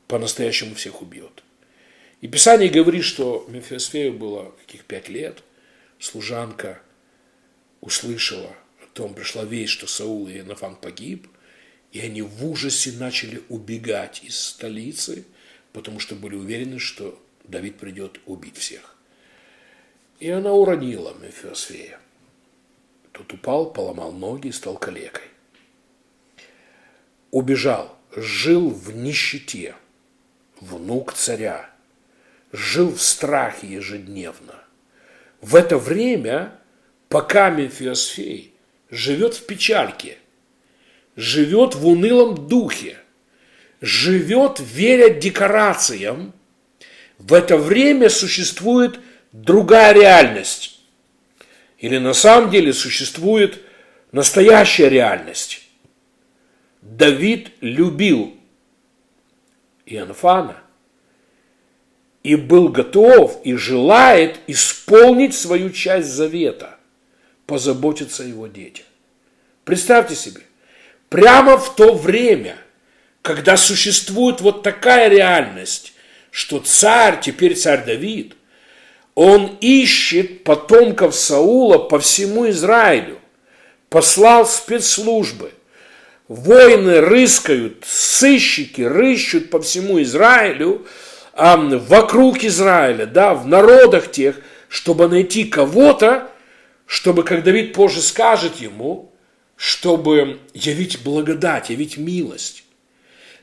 по-настоящему 0.07 0.75
всех 0.75 1.01
убьет. 1.01 1.43
И 2.21 2.27
Писание 2.27 2.69
говорит, 2.69 3.03
что 3.03 3.45
Мефисфею 3.49 4.13
было 4.13 4.51
каких 4.65 4.85
пять 4.85 5.09
лет, 5.09 5.43
служанка 5.99 6.81
услышала 7.81 8.55
о 8.81 8.87
том, 8.93 9.13
пришла 9.13 9.43
весть, 9.43 9.73
что 9.73 9.85
Саул 9.85 10.27
и 10.27 10.41
Нафан 10.41 10.75
погиб, 10.75 11.27
и 11.91 11.99
они 11.99 12.21
в 12.21 12.45
ужасе 12.45 12.93
начали 12.93 13.43
убегать 13.49 14.23
из 14.23 14.39
столицы– 14.39 15.25
потому 15.77 15.99
что 15.99 16.15
были 16.15 16.33
уверены, 16.33 16.79
что 16.79 17.23
Давид 17.43 17.77
придет 17.77 18.19
убить 18.25 18.57
всех. 18.57 18.95
И 20.19 20.27
она 20.27 20.51
уронила 20.51 21.13
Мефиосфея. 21.21 21.99
Тот 23.11 23.31
упал, 23.31 23.71
поломал 23.71 24.11
ноги 24.11 24.47
и 24.47 24.51
стал 24.51 24.79
калекой. 24.79 25.27
Убежал, 27.29 27.95
жил 28.15 28.71
в 28.71 28.95
нищете, 28.95 29.75
внук 30.61 31.13
царя, 31.13 31.69
жил 32.51 32.91
в 32.91 32.99
страхе 32.99 33.67
ежедневно. 33.67 34.55
В 35.41 35.55
это 35.55 35.77
время, 35.77 36.59
пока 37.07 37.51
Мефиосфей 37.51 38.55
живет 38.89 39.35
в 39.35 39.45
печальке, 39.45 40.17
живет 41.15 41.75
в 41.75 41.85
унылом 41.85 42.47
духе– 42.47 42.97
живет, 43.81 44.59
веря 44.59 45.09
декорациям, 45.09 46.33
в 47.17 47.33
это 47.33 47.57
время 47.57 48.09
существует 48.09 48.99
другая 49.31 49.93
реальность. 49.93 50.79
Или 51.77 51.97
на 51.97 52.13
самом 52.13 52.49
деле 52.49 52.73
существует 52.73 53.61
настоящая 54.11 54.89
реальность. 54.89 55.67
Давид 56.81 57.51
любил 57.61 58.35
Иоанфана 59.85 60.57
и 62.23 62.35
был 62.35 62.69
готов 62.69 63.39
и 63.43 63.55
желает 63.55 64.39
исполнить 64.47 65.35
свою 65.35 65.69
часть 65.69 66.09
завета, 66.09 66.77
позаботиться 67.45 68.23
о 68.23 68.25
его 68.25 68.47
детях. 68.47 68.85
Представьте 69.65 70.15
себе, 70.15 70.41
прямо 71.09 71.57
в 71.57 71.75
то 71.75 71.93
время– 71.93 72.57
когда 73.27 73.57
существует 73.57 74.39
вот 74.39 74.63
такая 74.63 75.09
реальность, 75.09 75.91
что 76.31 76.59
царь, 76.59 77.19
теперь 77.21 77.55
царь 77.57 77.83
Давид, 77.83 78.35
он 79.15 79.57
ищет 79.59 80.45
потомков 80.45 81.13
Саула 81.13 81.77
по 81.77 81.99
всему 81.99 82.49
Израилю, 82.49 83.19
послал 83.89 84.45
спецслужбы, 84.45 85.51
воины 86.29 87.01
рыскают, 87.01 87.83
сыщики 87.85 88.81
рыщут 88.81 89.49
по 89.49 89.61
всему 89.61 90.01
Израилю, 90.03 90.87
вокруг 91.33 92.45
Израиля, 92.45 93.07
да, 93.07 93.33
в 93.33 93.45
народах 93.45 94.09
тех, 94.09 94.37
чтобы 94.69 95.09
найти 95.09 95.43
кого-то, 95.43 96.31
чтобы, 96.85 97.23
как 97.23 97.43
Давид 97.43 97.73
позже 97.73 97.99
скажет 97.99 98.55
ему, 98.61 99.11
чтобы 99.57 100.39
явить 100.53 101.01
благодать, 101.03 101.69
явить 101.69 101.97
милость. 101.97 102.63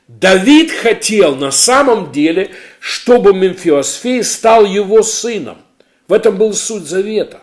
Давид 0.07 0.71
хотел 0.71 1.35
на 1.35 1.51
самом 1.51 2.11
деле, 2.11 2.51
чтобы 2.79 3.33
Мемфиосфей 3.33 4.23
стал 4.23 4.65
его 4.65 5.01
сыном. 5.01 5.57
В 6.07 6.13
этом 6.13 6.37
был 6.37 6.53
суть 6.53 6.83
завета. 6.83 7.41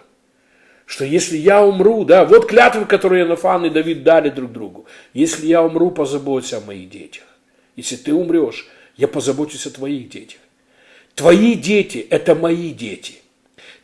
Что 0.87 1.05
если 1.05 1.37
я 1.37 1.65
умру, 1.65 2.05
да, 2.05 2.25
вот 2.25 2.47
клятвы, 2.47 2.85
которые 2.85 3.25
Нафан 3.25 3.65
и 3.65 3.71
Давид 3.71 4.05
дали 4.05 4.29
друг 4.29 4.53
другу. 4.53 4.87
Если 5.15 5.47
я 5.47 5.63
умру, 5.63 5.91
позаботься 5.91 6.59
о 6.59 6.61
моих 6.61 6.91
детях. 6.91 7.25
Если 7.77 7.97
ты 7.97 8.13
умрешь, 8.13 8.69
я 8.97 9.09
позабочусь 9.09 9.67
о 9.67 9.71
твоих 9.71 10.09
детях. 10.11 10.39
Твои 11.15 11.55
дети– 11.55 12.07
это 12.11 12.35
мои 12.35 12.71
дети. 12.73 13.15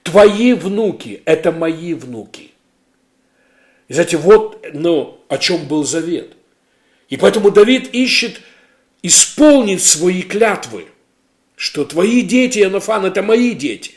Твои 0.03 0.53
внуки– 0.53 1.23
это 1.25 1.51
мои 1.51 1.95
внуки. 1.95 2.53
И 3.89 3.95
знаете, 3.95 4.19
вот 4.19 4.65
ну, 4.73 5.21
о 5.29 5.39
чем 5.39 5.67
был 5.67 5.85
завет. 5.85 6.33
И 7.09 7.17
поэтому 7.17 7.51
Давид 7.51 7.95
ищет 7.95 8.41
исполнить 9.03 9.83
свои 9.83 10.23
клятвы, 10.23 10.87
что 11.57 11.85
твои 11.85 12.23
дети, 12.23 12.61
Иоаннафан, 12.61 13.07
это 13.07 13.23
мои 13.23 13.53
дети. 13.53 13.95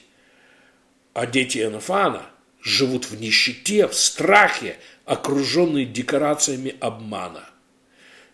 А 1.13 1.25
дети 1.25 1.59
Иоаннафана 1.59 2.23
живут 2.61 3.05
в 3.05 3.19
нищете, 3.19 3.87
в 3.87 3.93
страхе, 3.93 4.77
окруженные 5.05 5.85
декорациями 5.85 6.75
обмана. 6.79 7.49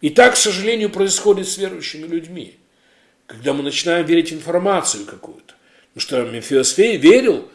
И 0.01 0.09
так, 0.09 0.33
к 0.33 0.37
сожалению, 0.37 0.89
происходит 0.89 1.47
с 1.47 1.57
верующими 1.57 2.05
людьми, 2.05 2.55
когда 3.25 3.53
мы 3.53 3.63
начинаем 3.63 4.05
верить 4.05 4.31
информацию 4.31 5.05
какую-то. 5.05 5.55
Потому 5.93 6.25
что 6.25 6.31
Мефиосфей 6.31 6.97
верил 6.97 7.49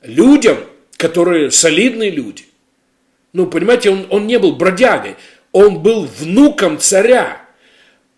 людям, 0.00 0.58
которые 0.96 1.50
солидные 1.50 2.10
люди. 2.10 2.44
Ну, 3.32 3.46
понимаете, 3.46 3.90
он, 3.90 4.06
он 4.08 4.26
не 4.26 4.38
был 4.38 4.56
бродягой, 4.56 5.16
он 5.52 5.82
был 5.82 6.06
внуком 6.06 6.78
царя– 6.78 7.40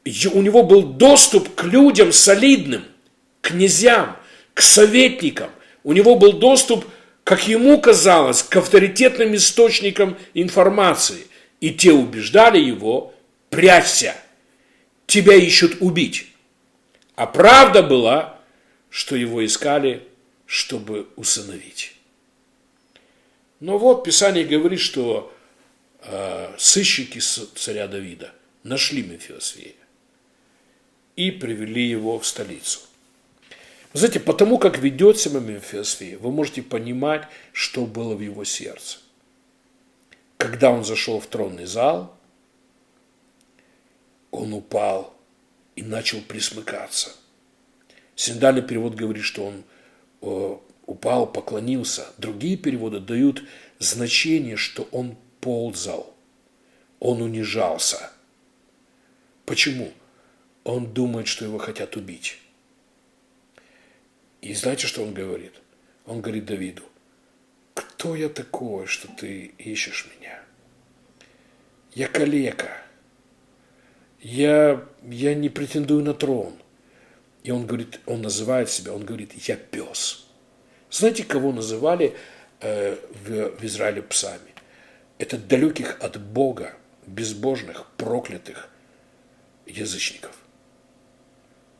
у 0.04 0.42
него 0.42 0.62
был 0.62 0.82
доступ 0.82 1.54
к 1.54 1.64
людям 1.64 2.12
солидным, 2.12 2.84
к 3.40 3.48
князьям, 3.48 4.16
к 4.52 4.60
советникам. 4.60 5.50
У 5.82 5.92
него 5.92 6.16
был 6.16 6.34
доступ, 6.34 6.84
как 7.24 7.48
ему 7.48 7.80
казалось, 7.80 8.42
к 8.42 8.54
авторитетным 8.56 9.34
источникам 9.34 10.18
информации. 10.34 11.26
И 11.60 11.70
те 11.70 11.92
убеждали 11.92 12.58
его, 12.58 13.14
прячься, 13.48 14.14
тебя 15.06 15.34
ищут 15.34 15.78
убить. 15.80 16.26
А 17.16 17.26
правда 17.26 17.82
была, 17.82 18.38
что 18.90 19.16
его 19.16 19.44
искали, 19.44 20.06
чтобы 20.46 21.08
усыновить. 21.16 21.94
Но 23.60 23.78
вот 23.78 24.04
Писание 24.04 24.44
говорит, 24.44 24.80
что 24.80 25.32
э, 26.02 26.54
сыщики 26.58 27.18
царя 27.18 27.86
Давида 27.86 28.32
нашли 28.62 29.02
Мефиосфея 29.02 29.72
и 31.16 31.30
привели 31.30 31.84
его 31.84 32.18
в 32.18 32.26
столицу. 32.26 32.80
Знаете, 33.92 34.18
потому 34.18 34.58
как 34.58 34.78
ведет 34.78 35.18
себя 35.18 35.38
Мефиосфей, 35.38 36.16
вы 36.16 36.32
можете 36.32 36.62
понимать, 36.62 37.28
что 37.52 37.86
было 37.86 38.14
в 38.14 38.20
его 38.20 38.44
сердце. 38.44 38.98
Когда 40.36 40.70
он 40.70 40.84
зашел 40.84 41.20
в 41.20 41.26
тронный 41.26 41.66
зал, 41.66 42.16
он 44.32 44.52
упал 44.52 45.14
и 45.76 45.82
начал 45.82 46.20
присмыкаться. 46.22 47.12
Синдальный 48.16 48.62
перевод 48.62 48.94
говорит, 48.94 49.22
что 49.24 49.46
он 49.46 49.64
э, 50.22 50.56
упал, 50.86 51.26
поклонился. 51.26 52.06
Другие 52.18 52.56
переводы 52.56 52.98
дают 52.98 53.44
значение, 53.78 54.56
что 54.56 54.88
он 54.90 55.16
ползал, 55.40 56.12
он 56.98 57.22
унижался. 57.22 58.10
Почему? 59.46 59.92
Он 60.64 60.92
думает, 60.92 61.28
что 61.28 61.44
его 61.44 61.58
хотят 61.58 61.96
убить. 61.96 62.38
И 64.40 64.52
знаете, 64.54 64.86
что 64.86 65.02
он 65.02 65.14
говорит? 65.14 65.52
Он 66.06 66.20
говорит 66.20 66.46
Давиду, 66.46 66.82
кто 67.74 68.14
я 68.14 68.28
такой, 68.28 68.86
что 68.86 69.08
ты 69.08 69.52
ищешь 69.58 70.06
меня? 70.18 70.42
Я 71.94 72.08
калека. 72.08 72.70
Я, 74.20 74.86
я 75.02 75.34
не 75.34 75.48
претендую 75.48 76.02
на 76.02 76.14
трон. 76.14 76.54
И 77.42 77.50
он 77.50 77.66
говорит, 77.66 78.00
он 78.06 78.22
называет 78.22 78.70
себя, 78.70 78.94
он 78.94 79.04
говорит, 79.04 79.34
я 79.48 79.56
пес. 79.56 80.26
Знаете, 80.90 81.24
кого 81.24 81.52
называли 81.52 82.16
э, 82.60 82.96
в, 83.24 83.58
в 83.58 83.64
Израиле 83.64 84.02
псами? 84.02 84.54
Это 85.18 85.36
далеких 85.36 85.98
от 86.00 86.20
Бога, 86.20 86.74
безбожных, 87.06 87.86
проклятых 87.96 88.70
язычников. 89.66 90.43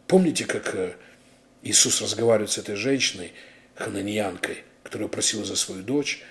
Помните, 0.06 0.44
как 0.44 0.74
э, 0.74 0.96
Иисус 1.62 2.02
разговаривает 2.02 2.50
с 2.50 2.58
этой 2.58 2.76
женщиной, 2.76 3.32
хананьянкой, 3.74 4.64
которая 4.82 5.08
просила 5.08 5.44
за 5.44 5.56
свою 5.56 5.82
дочь, 5.82 6.22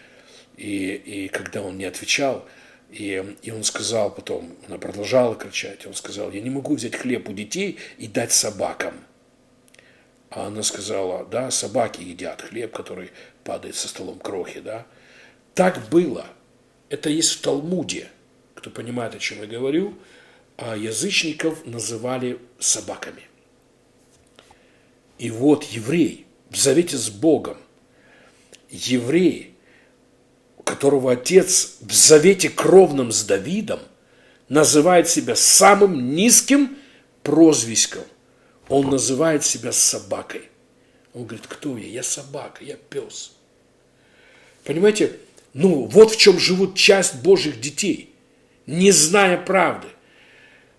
и, 0.57 0.93
и 0.93 1.27
когда 1.27 1.61
он 1.61 1.77
не 1.77 1.85
отвечал, 1.85 2.47
и, 2.91 3.35
и 3.41 3.51
он 3.51 3.63
сказал 3.63 4.13
потом, 4.13 4.55
она 4.67 4.77
продолжала 4.77 5.35
кричать, 5.35 5.87
он 5.87 5.95
сказал, 5.95 6.31
я 6.31 6.41
не 6.41 6.51
могу 6.51 6.75
взять 6.75 6.95
хлеб 6.95 7.27
у 7.27 7.33
детей 7.33 7.79
и 7.97 8.07
дать 8.07 8.31
собакам. 8.31 8.93
А 10.29 10.47
она 10.47 10.61
сказала, 10.63 11.25
да, 11.25 11.49
собаки 11.51 12.01
едят 12.01 12.41
хлеб, 12.41 12.71
который 12.71 13.11
падает 13.43 13.75
со 13.75 13.87
столом 13.87 14.19
крохи, 14.19 14.59
да. 14.59 14.85
Так 15.55 15.89
было. 15.89 16.25
Это 16.89 17.09
есть 17.09 17.31
в 17.31 17.41
Талмуде. 17.41 18.09
Кто 18.55 18.69
понимает, 18.69 19.15
о 19.15 19.19
чем 19.19 19.41
я 19.41 19.47
говорю, 19.47 19.97
а 20.57 20.75
язычников 20.75 21.65
называли 21.65 22.39
собаками. 22.59 23.23
И 25.17 25.29
вот 25.29 25.63
еврей 25.65 26.25
в 26.49 26.57
завете 26.57 26.97
с 26.97 27.09
Богом, 27.09 27.57
еврей, 28.69 29.55
которого 30.63 31.11
отец 31.11 31.77
в 31.81 31.93
завете 31.93 32.49
кровном 32.49 33.11
с 33.11 33.23
Давидом 33.23 33.79
называет 34.49 35.09
себя 35.09 35.35
самым 35.35 36.15
низким 36.15 36.77
прозвиськом. 37.21 38.03
Он 38.69 38.89
называет 38.89 39.43
себя 39.43 39.71
собакой. 39.71 40.49
Он 41.13 41.25
говорит, 41.25 41.47
кто 41.47 41.77
я? 41.77 41.87
Я 41.87 42.03
собака, 42.03 42.63
я 42.63 42.75
пес. 42.75 43.33
Понимаете, 44.63 45.17
ну 45.53 45.85
вот 45.85 46.11
в 46.11 46.17
чем 46.17 46.39
живут 46.39 46.75
часть 46.75 47.15
Божьих 47.21 47.59
детей, 47.59 48.13
не 48.65 48.91
зная 48.91 49.37
правды 49.37 49.87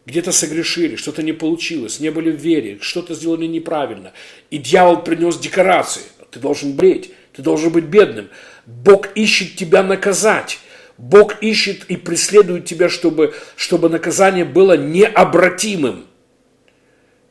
где-то 0.06 0.32
согрешили, 0.32 0.96
что-то 0.96 1.22
не 1.22 1.32
получилось, 1.32 2.00
не 2.00 2.10
были 2.10 2.30
в 2.30 2.36
вере, 2.36 2.78
что-то 2.80 3.14
сделали 3.14 3.46
неправильно. 3.46 4.12
И 4.50 4.58
дьявол 4.58 5.02
принес 5.02 5.38
декорации. 5.38 6.02
Ты 6.30 6.40
должен 6.40 6.72
бреть, 6.72 7.12
ты 7.32 7.42
должен 7.42 7.70
быть 7.70 7.84
бедным. 7.84 8.28
Бог 8.66 9.08
ищет 9.14 9.56
тебя 9.56 9.82
наказать. 9.82 10.58
Бог 10.98 11.42
ищет 11.42 11.84
и 11.88 11.96
преследует 11.96 12.66
тебя, 12.66 12.88
чтобы, 12.88 13.34
чтобы 13.56 13.88
наказание 13.88 14.44
было 14.44 14.76
необратимым. 14.76 16.06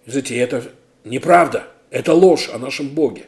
Знаете, 0.06 0.38
это 0.38 0.64
неправда, 1.06 1.68
это 1.90 2.14
ложь 2.14 2.50
о 2.52 2.58
нашем 2.58 2.90
Боге. 2.90 3.26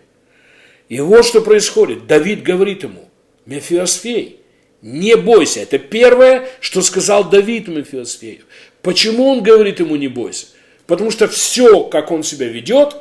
И 0.89 0.99
вот 0.99 1.25
что 1.25 1.41
происходит. 1.41 2.05
Давид 2.08 2.43
говорит 2.43 2.84
ему, 2.84 3.10
Мефиосфей, 3.45 4.41
не 4.81 5.15
бойся. 5.15 5.62
Это 5.62 5.79
первое, 5.79 6.47
что 6.60 6.81
сказал 6.81 7.29
Давид 7.29 7.67
Мефиосфею. 7.67 8.41
Почему 8.86 9.30
он 9.30 9.41
говорит 9.41 9.80
ему 9.80 9.95
не 9.95 10.08
бойся? 10.08 10.45
Потому 10.86 11.10
что 11.10 11.28
все, 11.28 11.86
как 11.86 12.12
он 12.12 12.21
себя 12.21 12.48
ведет, 12.48 12.95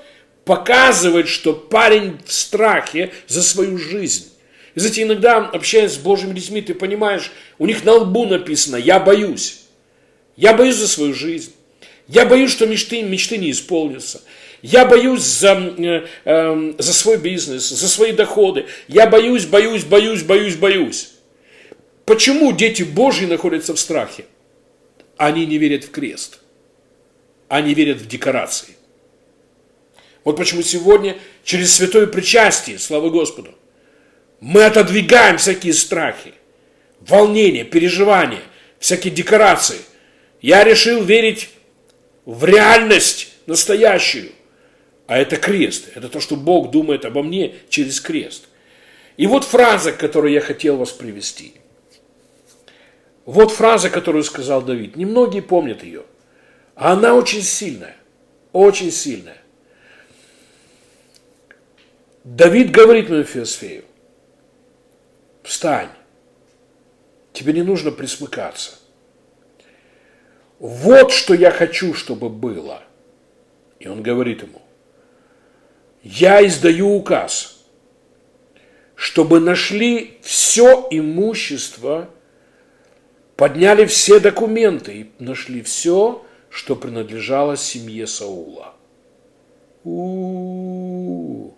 показывает, 0.47 1.29
что 1.29 1.53
парень 1.53 2.17
в 2.25 2.33
страхе 2.33 3.13
за 3.27 3.43
свою 3.43 3.77
жизнь. 3.77 4.33
И 4.75 4.81
знаете, 4.81 5.03
иногда, 5.03 5.37
общаясь 5.37 5.93
с 5.93 5.99
Божьими 5.99 6.33
людьми, 6.33 6.63
ты 6.63 6.73
понимаешь, 6.73 7.33
у 7.59 7.67
них 7.67 7.85
на 7.85 7.93
лбу 7.97 8.25
написано 8.25 8.77
«Я 8.77 8.99
боюсь». 8.99 9.61
Я 10.39 10.55
боюсь 10.55 10.77
за 10.77 10.89
свою 10.89 11.13
жизнь. 11.13 11.53
Я 12.09 12.25
боюсь, 12.25 12.51
что 12.51 12.67
мечты, 12.67 13.03
мечты 13.03 13.37
не 13.37 13.51
исполнятся. 13.51 14.23
Я 14.63 14.87
боюсь 14.87 15.21
за, 15.21 15.53
э, 15.53 16.07
э, 16.25 16.73
за 16.79 16.95
свой 16.95 17.19
бизнес, 17.19 17.69
за 17.69 17.89
свои 17.91 18.13
доходы. 18.13 18.65
Я 18.89 19.07
боюсь, 19.07 19.45
боюсь, 19.45 19.85
боюсь, 19.85 20.23
боюсь, 20.23 20.57
боюсь. 20.57 21.11
Почему 22.07 22.53
дети 22.53 22.83
Божьи 22.85 23.27
находятся 23.27 23.75
в 23.75 23.79
страхе? 23.79 24.25
Они 25.17 25.47
не 25.47 25.59
верят 25.59 25.85
в 25.85 25.91
крест. 25.91 26.41
Они 27.49 27.75
верят 27.75 27.99
в 27.99 28.09
декорации. 28.09 28.77
Вот 30.25 30.37
почему 30.37 30.63
сегодня 30.63 31.19
через 31.45 31.75
святое 31.75 32.07
причастие, 32.07 32.79
слава 32.79 33.11
Господу, 33.11 33.55
мы 34.41 34.65
отодвигаем 34.65 35.39
всякие 35.39 35.75
страхи, 35.75 36.35
волнения, 37.01 37.65
переживания, 37.65 38.43
всякие 38.79 39.13
декорации. 39.13 39.79
Я 40.41 40.65
решил 40.65 41.03
верить 41.03 41.51
в 42.25 42.45
реальность 42.45 43.29
настоящую. 43.47 44.33
А 45.07 45.19
это 45.19 45.37
крест. 45.37 45.89
Это 45.95 46.09
то, 46.09 46.21
что 46.21 46.37
Бог 46.37 46.71
думает 46.71 47.05
обо 47.05 47.23
мне 47.23 47.55
через 47.69 48.01
крест. 48.01 48.49
И 49.17 49.27
вот 49.27 49.45
фраза, 49.45 49.93
которую 49.93 50.33
я 50.33 50.41
хотел 50.41 50.77
вас 50.77 50.93
привести. 50.93 51.55
Вот 53.25 53.51
фраза, 53.51 53.91
которую 53.91 54.25
сказал 54.25 54.63
Давид. 54.63 54.97
Немногие 54.97 55.43
помнят 55.43 55.83
ее. 55.83 56.05
А 56.75 56.93
она 56.93 57.15
очень 57.15 57.43
сильная. 57.43 57.97
Очень 58.53 58.91
сильная. 58.91 59.39
Давид 62.25 62.71
говорит 62.71 63.11
Мефисфею, 63.11 63.85
встань, 65.43 65.91
тебе 67.35 67.53
не 67.53 67.63
нужно 67.63 67.91
присмыкаться. 67.91 68.79
Вот 70.59 71.13
что 71.13 71.35
я 71.35 71.51
хочу, 71.51 71.93
чтобы 71.93 72.31
было. 72.31 72.83
И 73.79 73.89
он 73.89 74.03
говорит 74.03 74.43
ему, 74.43 74.63
я 76.03 76.47
издаю 76.47 76.95
указ, 76.95 77.63
чтобы 78.95 79.41
нашли 79.41 80.19
все 80.23 80.89
имущество, 80.91 82.09
подняли 83.37 83.85
все 83.87 84.21
документы 84.21 84.93
и 84.93 85.11
нашли 85.19 85.63
все, 85.63 86.25
что 86.51 86.77
принадлежало 86.77 87.57
семье 87.57 88.07
Саула. 88.07 88.75
У-у-у. 89.83 91.55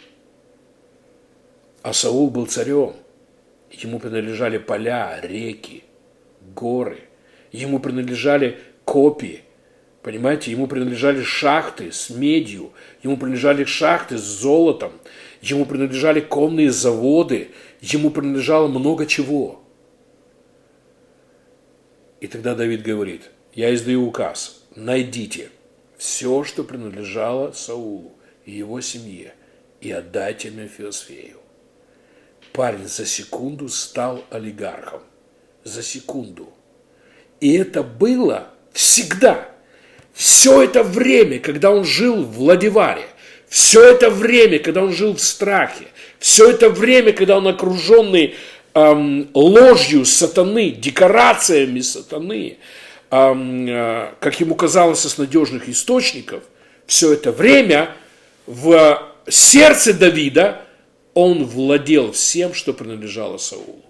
А 1.82 1.92
Саул 1.92 2.30
был 2.30 2.46
царем. 2.46 2.94
Ему 3.70 3.98
принадлежали 3.98 4.58
поля, 4.58 5.20
реки, 5.22 5.84
горы. 6.54 7.00
Ему 7.52 7.78
принадлежали 7.78 8.58
копии. 8.84 9.42
Понимаете, 10.02 10.52
ему 10.52 10.66
принадлежали 10.66 11.22
шахты 11.22 11.90
с 11.92 12.10
медью, 12.10 12.70
ему 13.02 13.16
принадлежали 13.16 13.64
шахты 13.64 14.18
с 14.18 14.22
золотом, 14.22 14.92
ему 15.42 15.66
принадлежали 15.66 16.20
конные 16.20 16.70
заводы, 16.70 17.48
ему 17.80 18.10
принадлежало 18.10 18.68
много 18.68 19.06
чего. 19.06 19.65
И 22.20 22.26
тогда 22.26 22.54
Давид 22.54 22.82
говорит, 22.82 23.30
я 23.54 23.74
издаю 23.74 24.06
указ, 24.06 24.62
найдите 24.74 25.50
все, 25.98 26.44
что 26.44 26.64
принадлежало 26.64 27.52
Саулу 27.52 28.12
и 28.44 28.52
его 28.52 28.80
семье, 28.80 29.34
и 29.80 29.90
отдайте 29.90 30.50
Мефиосфею 30.50 31.40
парень 32.56 32.88
за 32.88 33.04
секунду 33.04 33.68
стал 33.68 34.24
олигархом. 34.30 35.02
За 35.62 35.82
секунду. 35.82 36.48
И 37.38 37.54
это 37.54 37.82
было 37.82 38.48
всегда. 38.72 39.48
Все 40.14 40.62
это 40.62 40.82
время, 40.82 41.38
когда 41.38 41.70
он 41.70 41.84
жил 41.84 42.22
в 42.22 42.36
Владиваре, 42.36 43.04
все 43.46 43.90
это 43.90 44.08
время, 44.08 44.58
когда 44.58 44.82
он 44.82 44.92
жил 44.92 45.14
в 45.14 45.20
страхе, 45.20 45.84
все 46.18 46.48
это 46.50 46.70
время, 46.70 47.12
когда 47.12 47.36
он 47.36 47.46
окруженный 47.46 48.34
эм, 48.76 49.30
ложью 49.32 50.04
сатаны, 50.04 50.70
декорациями 50.70 51.80
сатаны, 51.80 52.58
эм, 53.10 53.66
э, 53.66 54.12
как 54.20 54.38
ему 54.38 54.54
казалось, 54.54 55.06
из 55.06 55.16
надежных 55.16 55.68
источников, 55.68 56.44
все 56.86 57.14
это 57.14 57.32
время 57.32 57.96
в 58.46 59.02
сердце 59.28 59.94
Давида 59.94 60.60
он 61.14 61.44
владел 61.44 62.12
всем, 62.12 62.52
что 62.52 62.74
принадлежало 62.74 63.38
Саулу. 63.38 63.82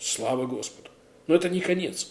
Слава 0.00 0.46
Господу. 0.46 0.88
Но 1.26 1.34
это 1.34 1.50
не 1.50 1.60
конец. 1.60 2.10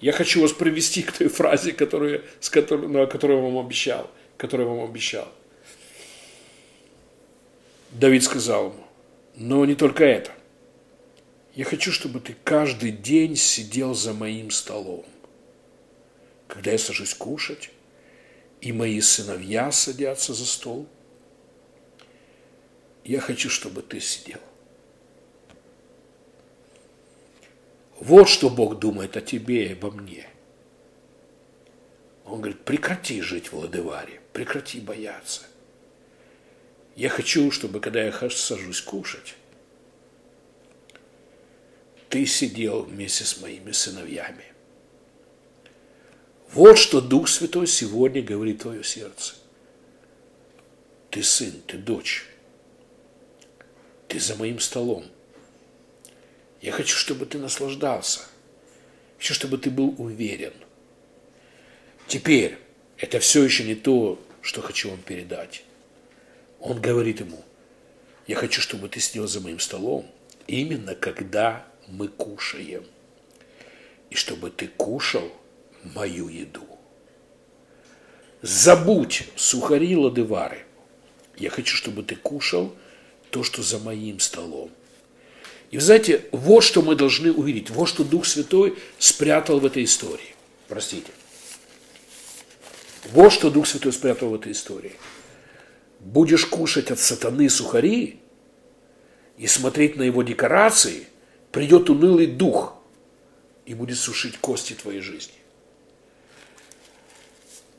Я 0.00 0.12
хочу 0.12 0.40
вас 0.42 0.52
привести 0.52 1.02
к 1.02 1.10
той 1.10 1.28
фразе, 1.28 1.72
которую, 1.72 2.22
с 2.38 2.48
которой, 2.48 2.86
ну, 2.86 3.06
которую 3.08 3.40
я 3.40 3.44
вам 3.44 3.58
обещал. 3.58 4.08
Которую 4.36 4.68
вам 4.68 4.84
обещал. 4.84 5.26
Давид 7.90 8.22
сказал 8.22 8.66
ему, 8.66 8.84
но 9.36 9.64
не 9.64 9.74
только 9.74 10.04
это. 10.04 10.30
Я 11.56 11.64
хочу, 11.64 11.90
чтобы 11.90 12.20
ты 12.20 12.36
каждый 12.44 12.92
день 12.92 13.34
сидел 13.34 13.94
за 13.94 14.12
моим 14.12 14.52
столом. 14.52 15.04
Когда 16.46 16.70
я 16.70 16.78
сажусь 16.78 17.14
кушать, 17.14 17.70
и 18.60 18.72
мои 18.72 19.00
сыновья 19.00 19.72
садятся 19.72 20.32
за 20.32 20.46
стол– 20.46 20.86
я 23.06 23.20
хочу, 23.20 23.48
чтобы 23.48 23.82
ты 23.82 24.00
сидел. 24.00 24.40
Вот 28.00 28.28
что 28.28 28.50
Бог 28.50 28.80
думает 28.80 29.16
о 29.16 29.20
тебе 29.20 29.68
и 29.68 29.72
обо 29.74 29.92
мне. 29.92 30.28
Он 32.24 32.40
говорит, 32.40 32.64
прекрати 32.64 33.20
жить 33.20 33.52
в 33.52 33.58
Ладываре, 33.58 34.20
прекрати 34.32 34.80
бояться. 34.80 35.42
Я 36.96 37.08
хочу, 37.08 37.52
чтобы, 37.52 37.78
когда 37.78 38.02
я 38.02 38.12
сажусь 38.30 38.80
кушать, 38.80 39.36
ты 42.16 42.24
сидел 42.24 42.84
вместе 42.84 43.24
с 43.24 43.42
моими 43.42 43.72
сыновьями. 43.72 44.46
Вот 46.50 46.78
что 46.78 47.02
Дух 47.02 47.28
Святой 47.28 47.66
сегодня 47.66 48.22
говорит 48.22 48.62
твое 48.62 48.82
сердце. 48.82 49.34
Ты 51.10 51.22
сын, 51.22 51.52
ты 51.66 51.76
дочь. 51.76 52.24
Ты 54.08 54.18
за 54.18 54.34
моим 54.36 54.60
столом. 54.60 55.04
Я 56.62 56.72
хочу, 56.72 56.96
чтобы 56.96 57.26
ты 57.26 57.36
наслаждался. 57.36 58.20
Хочу, 59.18 59.34
чтобы 59.34 59.58
ты 59.58 59.68
был 59.68 59.94
уверен. 59.98 60.54
Теперь, 62.06 62.56
это 62.96 63.20
все 63.20 63.44
еще 63.44 63.62
не 63.64 63.74
то, 63.74 64.18
что 64.40 64.62
хочу 64.62 64.88
вам 64.88 65.02
передать. 65.02 65.64
Он 66.60 66.80
говорит 66.80 67.20
ему, 67.20 67.44
я 68.26 68.36
хочу, 68.36 68.62
чтобы 68.62 68.88
ты 68.88 69.00
сидел 69.00 69.28
за 69.28 69.42
моим 69.42 69.60
столом, 69.60 70.10
именно 70.46 70.94
когда 70.94 71.66
мы 71.88 72.08
кушаем. 72.08 72.84
И 74.10 74.14
чтобы 74.14 74.50
ты 74.50 74.68
кушал 74.68 75.30
мою 75.94 76.28
еду. 76.28 76.66
Забудь 78.42 79.28
сухари 79.36 79.96
ладывары. 79.96 80.64
Я 81.36 81.50
хочу, 81.50 81.76
чтобы 81.76 82.02
ты 82.02 82.16
кушал– 82.16 82.74
то, 83.30 83.42
что 83.42 83.62
за 83.62 83.78
моим 83.78 84.20
столом. 84.20 84.70
И 85.70 85.76
вы 85.76 85.82
знаете, 85.82 86.24
вот 86.32 86.62
что 86.62 86.82
мы 86.82 86.94
должны 86.94 87.32
увидеть, 87.32 87.70
вот 87.70 87.86
что 87.86 88.04
Дух 88.04 88.24
Святой 88.24 88.78
спрятал 88.98 89.60
в 89.60 89.66
этой 89.66 89.84
истории. 89.84 90.34
Простите. 90.68 91.10
Вот 93.12 93.32
что 93.32 93.50
Дух 93.50 93.66
Святой 93.66 93.92
спрятал 93.92 94.30
в 94.30 94.34
этой 94.36 94.52
истории. 94.52 94.92
Будешь 96.00 96.46
кушать 96.46 96.90
от 96.90 96.98
сатаны 96.98 97.50
сухари 97.50 98.20
и 99.38 99.46
смотреть 99.46 99.96
на 99.96 100.02
его 100.02 100.22
декорации, 100.22 101.08
придет 101.52 101.90
унылый 101.90 102.26
дух 102.26 102.76
и 103.64 103.74
будет 103.74 103.98
сушить 103.98 104.38
кости 104.38 104.74
твоей 104.74 105.00
жизни. 105.00 105.34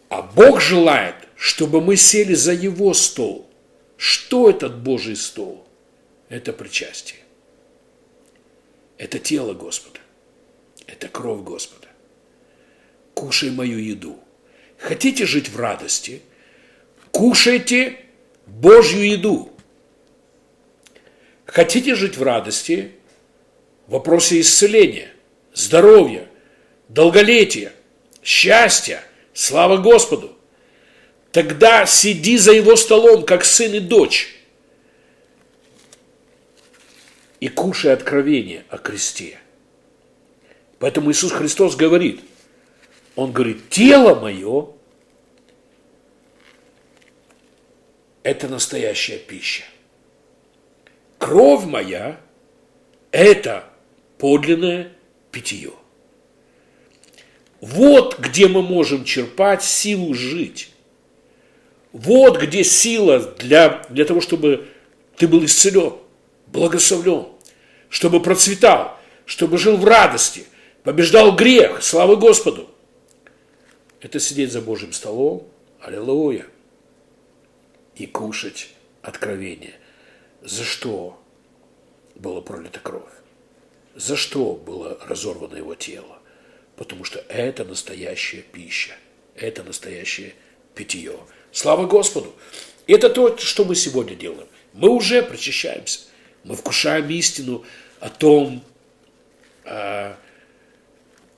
А 0.10 0.22
Бог 0.22 0.62
желает, 0.62 1.16
чтобы 1.36 1.82
мы 1.82 1.96
сели 1.96 2.34
за 2.34 2.54
его 2.54 2.94
стол– 2.94 3.44
что 3.98 4.50
этот 4.50 4.78
Божий 4.78 5.16
стол? 5.16 5.68
Это 6.30 6.54
причастие. 6.54 7.20
Это 8.98 9.20
тело 9.20 9.54
Господа. 9.54 10.00
Это 10.86 11.08
кровь 11.08 11.42
Господа. 11.42 11.88
Кушай 13.16 13.50
мою 13.50 13.80
еду. 13.80 14.20
Хотите 14.78 15.26
жить 15.26 15.50
в 15.50 15.60
радости? 15.60 16.22
Кушайте 17.12 17.98
Божью 18.46 19.08
еду. 19.08 19.52
Хотите 21.46 21.96
жить 21.96 22.18
в 22.18 22.24
радости? 22.24 22.92
В 23.88 23.94
вопросе 23.94 24.42
исцеления, 24.42 25.14
здоровья, 25.54 26.28
долголетия, 26.90 27.72
счастья, 28.22 29.02
слава 29.34 29.78
Господу. 29.78 30.38
Тогда 31.32 31.86
сиди 31.86 32.38
за 32.38 32.52
его 32.52 32.76
столом, 32.76 33.24
как 33.24 33.46
сын 33.46 33.74
и 33.74 33.80
дочь, 33.80 34.36
и 37.40 37.48
кушай 37.48 37.94
откровение 37.94 38.66
о 38.70 38.78
кресте. 38.78 39.40
Поэтому 40.80 41.12
Иисус 41.12 41.32
Христос 41.32 41.76
говорит, 41.76 42.22
Он 43.16 43.32
говорит, 43.32 43.70
тело 43.70 44.20
мое– 44.20 44.70
это 48.24 48.50
настоящая 48.50 49.18
пища. 49.18 49.64
Кровь 51.18 51.66
моя– 51.66 52.20
это 53.12 53.72
подлинное 54.18 54.92
питье. 55.32 55.72
Вот 57.62 58.20
где 58.20 58.48
мы 58.48 58.62
можем 58.62 59.04
черпать 59.04 59.64
силу 59.64 60.14
жить. 60.14 60.72
Вот 61.92 62.40
где 62.40 62.64
сила 62.64 63.20
для, 63.20 63.84
для 63.90 64.06
того, 64.06 64.22
чтобы 64.22 64.68
ты 65.16 65.28
был 65.28 65.44
исцелен, 65.46 65.94
благословлен, 66.48 67.28
чтобы 67.90 68.22
процветал, 68.22 68.98
чтобы 69.26 69.58
жил 69.58 69.78
в 69.78 69.86
радости, 69.86 70.46
побеждал 70.84 71.36
грех, 71.36 71.82
слава 71.82 72.16
Господу. 72.16 72.70
Это 74.00 74.20
сидеть 74.20 74.52
за 74.52 74.62
Божьим 74.62 74.94
столом, 74.94 75.48
аллилуйя, 75.80 76.46
и 77.96 78.06
кушать 78.06 78.70
откровение. 79.02 79.74
За 80.44 80.64
что 80.64 81.20
была 82.14 82.42
пролита 82.42 82.80
кровь? 82.80 83.17
За 83.98 84.16
что 84.16 84.54
было 84.54 85.00
разорвано 85.08 85.56
его 85.56 85.74
тело? 85.74 86.20
Потому 86.76 87.04
что 87.04 87.18
это 87.30 87.66
настоящая 87.66 88.44
пища, 88.44 88.96
это 89.36 89.64
настоящее 89.64 90.36
питье. 90.76 91.18
Слава 91.52 91.88
Господу! 91.88 92.36
Это 92.86 93.10
то, 93.10 93.36
что 93.38 93.66
мы 93.66 93.74
сегодня 93.74 94.16
делаем. 94.16 94.48
Мы 94.74 94.90
уже 94.90 95.24
прочищаемся. 95.24 96.02
Мы 96.44 96.56
вкушаем 96.56 97.10
истину 97.10 97.66
о 98.00 98.12
том, 98.12 98.64
а, 99.66 100.16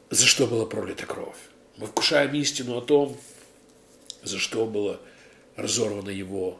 за 0.10 0.26
что 0.26 0.46
была 0.46 0.66
пролита 0.66 1.06
кровь. 1.06 1.38
Мы 1.78 1.88
вкушаем 1.88 2.36
истину 2.36 2.78
о 2.78 2.82
том, 2.82 3.18
за 4.22 4.38
что 4.38 4.66
было 4.66 5.00
разорвано 5.56 6.10
его, 6.10 6.60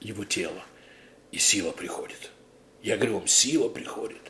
его 0.00 0.24
тело. 0.24 0.62
И 1.32 1.38
сила 1.38 1.72
приходит. 1.72 2.30
Я 2.84 2.96
говорю 2.96 3.14
вам, 3.14 3.26
сила 3.26 3.68
приходит. 3.68 4.20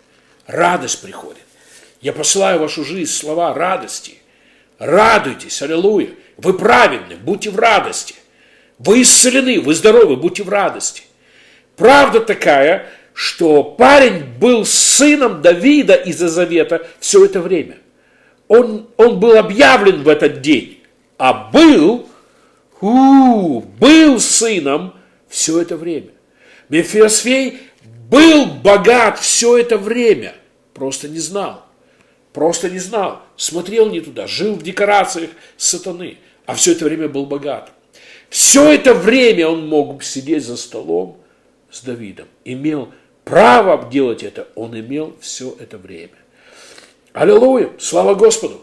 Радость 0.46 1.02
приходит. 1.02 1.42
Я 2.00 2.12
посылаю 2.12 2.58
в 2.58 2.62
вашу 2.62 2.84
жизнь 2.84 3.10
слова 3.10 3.52
радости. 3.52 4.14
Радуйтесь, 4.78 5.60
аллилуйя. 5.62 6.10
Вы 6.36 6.54
праведны, 6.54 7.16
будьте 7.16 7.50
в 7.50 7.58
радости. 7.58 8.14
Вы 8.78 9.02
исцелены, 9.02 9.60
вы 9.60 9.74
здоровы, 9.74 10.16
будьте 10.16 10.42
в 10.42 10.48
радости. 10.48 11.02
Правда 11.76 12.20
такая, 12.20 12.88
что 13.14 13.64
парень 13.64 14.24
был 14.38 14.64
сыном 14.64 15.40
Давида 15.42 15.94
из-за 15.94 16.28
завета 16.28 16.86
все 17.00 17.24
это 17.24 17.40
время. 17.40 17.78
Он, 18.48 18.88
он 18.96 19.18
был 19.18 19.36
объявлен 19.36 20.02
в 20.02 20.08
этот 20.08 20.42
день, 20.42 20.82
а 21.18 21.32
был, 21.32 22.06
у, 22.80 23.60
был 23.60 24.20
сыном 24.20 24.94
все 25.28 25.62
это 25.62 25.76
время. 25.76 26.10
Мефиосфей 26.68 27.58
был 28.10 28.46
богат 28.46 29.18
все 29.18 29.58
это 29.58 29.78
время, 29.78 30.34
просто 30.74 31.08
не 31.08 31.18
знал. 31.18 31.66
Просто 32.32 32.68
не 32.68 32.78
знал, 32.78 33.22
смотрел 33.36 33.88
не 33.88 34.00
туда, 34.00 34.26
жил 34.26 34.56
в 34.56 34.62
декорациях 34.62 35.30
сатаны, 35.56 36.18
а 36.44 36.54
все 36.54 36.72
это 36.72 36.84
время 36.84 37.08
был 37.08 37.24
богат. 37.24 37.72
Все 38.28 38.74
это 38.74 38.92
время 38.92 39.48
он 39.48 39.66
мог 39.66 40.02
сидеть 40.02 40.44
за 40.44 40.58
столом 40.58 41.16
с 41.70 41.80
Давидом, 41.80 42.28
имел 42.44 42.92
право 43.24 43.88
делать 43.90 44.22
это, 44.22 44.48
он 44.54 44.78
имел 44.78 45.16
все 45.22 45.56
это 45.58 45.78
время. 45.78 46.10
Аллилуйя, 47.14 47.70
слава 47.78 48.14
Господу. 48.14 48.60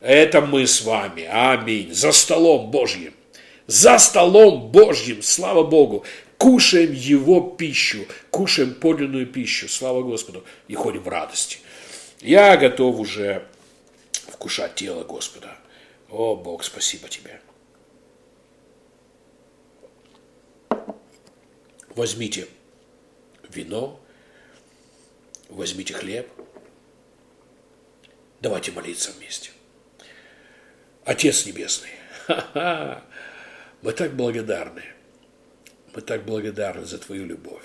Это 0.00 0.40
мы 0.40 0.66
с 0.66 0.82
вами, 0.82 1.28
аминь, 1.30 1.94
за 1.94 2.10
столом 2.10 2.72
Божьим. 2.72 3.14
За 3.68 3.98
столом 3.98 4.72
Божьим, 4.72 5.22
слава 5.22 5.62
Богу, 5.62 6.04
кушаем 6.38 6.92
Его 6.92 7.40
пищу, 7.40 8.06
кушаем 8.30 8.74
подлинную 8.74 9.26
пищу, 9.26 9.68
слава 9.68 10.02
Господу, 10.02 10.44
и 10.68 10.74
ходим 10.74 11.02
в 11.02 11.08
радости. 11.08 11.58
Я 12.20 12.56
готов 12.56 12.98
уже 12.98 13.46
вкушать 14.12 14.74
тело 14.74 15.04
Господа. 15.04 15.56
О, 16.08 16.36
Бог, 16.36 16.64
спасибо 16.64 17.08
тебе. 17.08 17.40
Возьмите 21.94 22.46
вино, 23.48 24.00
возьмите 25.48 25.94
хлеб. 25.94 26.28
Давайте 28.40 28.70
молиться 28.72 29.12
вместе. 29.12 29.50
Отец 31.04 31.46
Небесный, 31.46 31.90
мы 33.82 33.92
так 33.92 34.14
благодарны. 34.14 34.82
Мы 35.96 36.02
так 36.02 36.26
благодарны 36.26 36.84
за 36.84 36.98
Твою 36.98 37.24
любовь. 37.24 37.64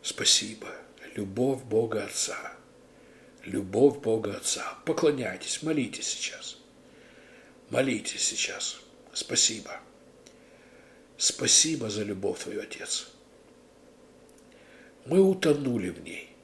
Спасибо. 0.00 0.66
Любовь 1.14 1.62
Бога 1.62 2.06
Отца. 2.06 2.54
Любовь 3.44 3.98
Бога 3.98 4.38
Отца. 4.38 4.78
Поклоняйтесь, 4.86 5.62
молитесь 5.62 6.06
сейчас. 6.06 6.56
Молитесь 7.68 8.26
сейчас. 8.26 8.80
Спасибо. 9.12 9.78
Спасибо 11.18 11.90
за 11.90 12.02
любовь 12.02 12.38
Твою, 12.42 12.62
Отец. 12.62 13.08
Мы 15.04 15.20
утонули 15.20 15.90
в 15.90 16.02
ней. 16.02 16.34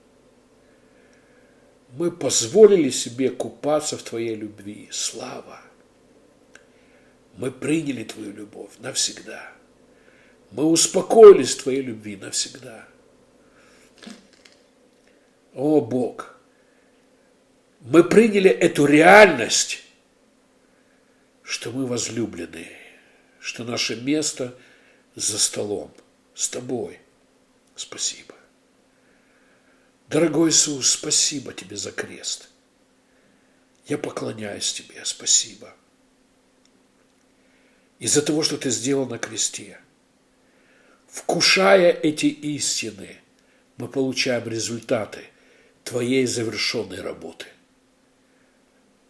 Мы 1.94 2.10
позволили 2.10 2.90
себе 2.90 3.30
купаться 3.30 3.96
в 3.96 4.02
Твоей 4.02 4.34
любви. 4.34 4.90
Слава! 4.92 5.62
Мы 7.38 7.50
приняли 7.50 8.04
Твою 8.04 8.34
любовь 8.34 8.72
навсегда. 8.80 9.57
Мы 10.50 10.64
успокоились 10.64 11.54
в 11.54 11.62
Твоей 11.62 11.82
любви 11.82 12.16
навсегда. 12.16 12.88
О, 15.54 15.80
Бог! 15.80 16.38
Мы 17.80 18.02
приняли 18.02 18.50
эту 18.50 18.86
реальность, 18.86 19.82
что 21.42 21.70
мы 21.70 21.86
возлюблены, 21.86 22.68
что 23.40 23.64
наше 23.64 23.96
место 23.96 24.56
за 25.14 25.38
столом 25.38 25.92
с 26.34 26.48
Тобой. 26.48 26.98
Спасибо. 27.76 28.34
Дорогой 30.08 30.50
Иисус, 30.50 30.90
спасибо 30.90 31.52
Тебе 31.52 31.76
за 31.76 31.92
крест. 31.92 32.48
Я 33.86 33.98
поклоняюсь 33.98 34.72
Тебе, 34.72 35.04
спасибо. 35.04 35.74
Из-за 37.98 38.22
того, 38.22 38.42
что 38.42 38.56
Ты 38.56 38.70
сделал 38.70 39.06
на 39.06 39.18
кресте. 39.18 39.78
Вкушая 41.18 41.90
эти 41.90 42.26
истины, 42.26 43.16
мы 43.76 43.88
получаем 43.88 44.48
результаты 44.48 45.24
Твоей 45.84 46.26
завершенной 46.26 47.00
работы. 47.00 47.46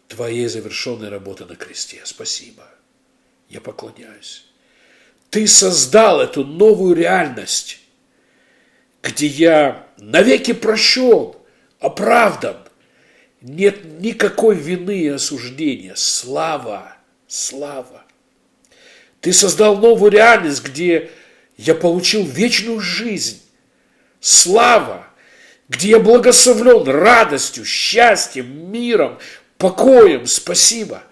Твоей 0.07 0.47
завершенной 0.47 1.09
работы 1.09 1.45
на 1.45 1.55
кресте. 1.55 2.01
Спасибо. 2.05 2.67
Я 3.49 3.61
поклоняюсь. 3.61 4.45
Ты 5.29 5.47
создал 5.47 6.21
эту 6.21 6.43
новую 6.43 6.95
реальность 6.95 7.79
где 9.01 9.27
я 9.27 9.87
навеки 9.97 10.53
прощен, 10.53 11.33
оправдан, 11.79 12.57
нет 13.41 13.85
никакой 13.99 14.55
вины 14.55 14.99
и 14.99 15.07
осуждения. 15.07 15.95
Слава, 15.95 16.97
слава. 17.27 18.03
Ты 19.21 19.33
создал 19.33 19.77
новую 19.77 20.11
реальность, 20.11 20.63
где 20.63 21.11
я 21.59 21.75
получил 21.75 22.23
вечную 22.23 22.79
жизнь. 22.79 23.41
Слава, 24.21 25.07
где 25.67 25.89
я 25.89 25.99
благословлен 25.99 26.87
радостью, 26.87 27.65
счастьем, 27.65 28.71
миром, 28.71 29.19
покоем. 29.57 30.25
Спасибо. 30.25 31.03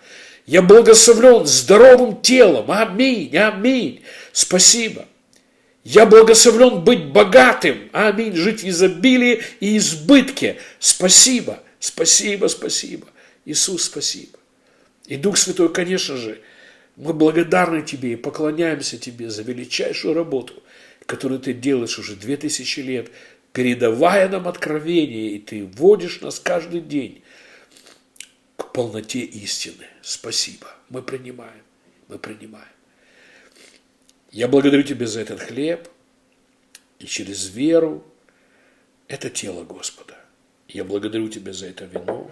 Я 0.46 0.62
благословлен 0.62 1.46
здоровым 1.46 2.22
телом. 2.22 2.72
Аминь, 2.72 3.36
аминь. 3.36 4.04
Спасибо. 4.32 5.06
Я 5.84 6.06
благословлен 6.06 6.82
быть 6.82 7.08
богатым. 7.08 7.90
Аминь. 7.92 8.34
Жить 8.34 8.64
в 8.64 8.70
изобилии 8.70 9.44
и 9.60 9.76
избытке. 9.78 10.62
Спасибо, 10.80 11.60
спасибо, 11.82 12.48
спасибо. 12.48 13.08
Иисус, 13.44 13.84
спасибо. 13.84 14.40
И 15.08 15.18
Дух 15.18 15.38
Святой, 15.38 15.74
конечно 15.74 16.16
же, 16.16 16.40
мы 16.98 17.14
благодарны 17.14 17.84
Тебе 17.84 18.14
и 18.14 18.16
поклоняемся 18.16 18.98
Тебе 18.98 19.30
за 19.30 19.44
величайшую 19.44 20.16
работу, 20.16 20.62
которую 21.06 21.40
Ты 21.40 21.54
делаешь 21.54 21.98
уже 22.00 22.16
две 22.16 22.38
тысячи 22.38 22.80
лет, 22.80 23.12
передавая 23.54 24.28
нам 24.28 24.48
откровение, 24.48 25.32
и 25.32 25.40
Ты 25.40 25.66
вводишь 25.66 26.22
нас 26.22 26.40
каждый 26.40 26.82
день 26.82 27.22
к 28.58 28.72
полноте 28.74 29.20
истины. 29.20 29.86
Спасибо. 30.02 30.68
Мы 30.90 31.04
принимаем. 31.04 31.64
Мы 32.08 32.18
принимаем. 32.18 32.68
Я 34.32 34.48
благодарю 34.48 34.82
Тебя 34.84 35.06
за 35.06 35.22
этот 35.22 35.40
хлеб 35.40 35.88
и 36.98 37.06
через 37.06 37.48
веру 37.50 38.04
это 39.08 39.30
тело 39.30 39.64
Господа. 39.64 40.16
Я 40.68 40.84
благодарю 40.84 41.30
Тебя 41.30 41.54
за 41.54 41.68
это 41.68 41.86
вино 41.86 42.30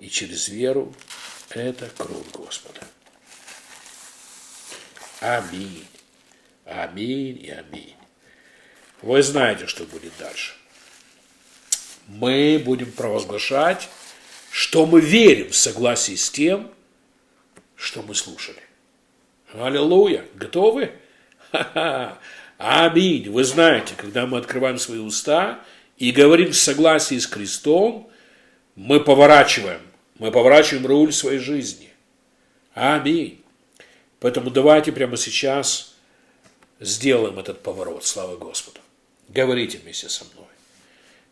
и 0.00 0.08
через 0.08 0.48
веру 0.48 0.92
это 1.50 1.88
кровь 1.96 2.32
Господа. 2.34 2.80
Аминь. 5.20 5.86
Аминь 6.64 7.38
и 7.42 7.50
аминь. 7.50 7.94
Вы 9.02 9.22
знаете, 9.22 9.66
что 9.66 9.84
будет 9.84 10.12
дальше. 10.18 10.54
Мы 12.08 12.60
будем 12.64 12.92
провозглашать, 12.92 13.88
что 14.50 14.86
мы 14.86 15.00
верим 15.00 15.50
в 15.50 15.56
согласии 15.56 16.14
с 16.14 16.30
тем, 16.30 16.70
что 17.76 18.02
мы 18.02 18.14
слушали. 18.14 18.60
Аллилуйя. 19.52 20.24
Готовы? 20.34 20.92
Ха-ха. 21.52 22.18
Аминь. 22.58 23.30
Вы 23.30 23.44
знаете, 23.44 23.94
когда 23.96 24.26
мы 24.26 24.38
открываем 24.38 24.78
свои 24.78 24.98
уста 24.98 25.60
и 25.98 26.10
говорим 26.10 26.50
в 26.50 26.56
согласии 26.56 27.18
с 27.18 27.26
крестом, 27.26 28.10
мы 28.74 29.00
поворачиваем 29.00 29.80
Мы 30.18 30.30
поворачиваем 30.30 30.86
руль 30.86 31.12
своей 31.12 31.38
жизни. 31.38 31.90
Аминь. 32.74 33.42
Поэтому 34.20 34.50
давайте 34.50 34.92
прямо 34.92 35.16
сейчас 35.16 35.94
сделаем 36.80 37.38
этот 37.38 37.62
поворот. 37.62 38.04
Слава 38.04 38.36
Господу. 38.36 38.80
Говорите 39.28 39.78
вместе 39.78 40.08
со 40.08 40.24
мной. 40.24 40.46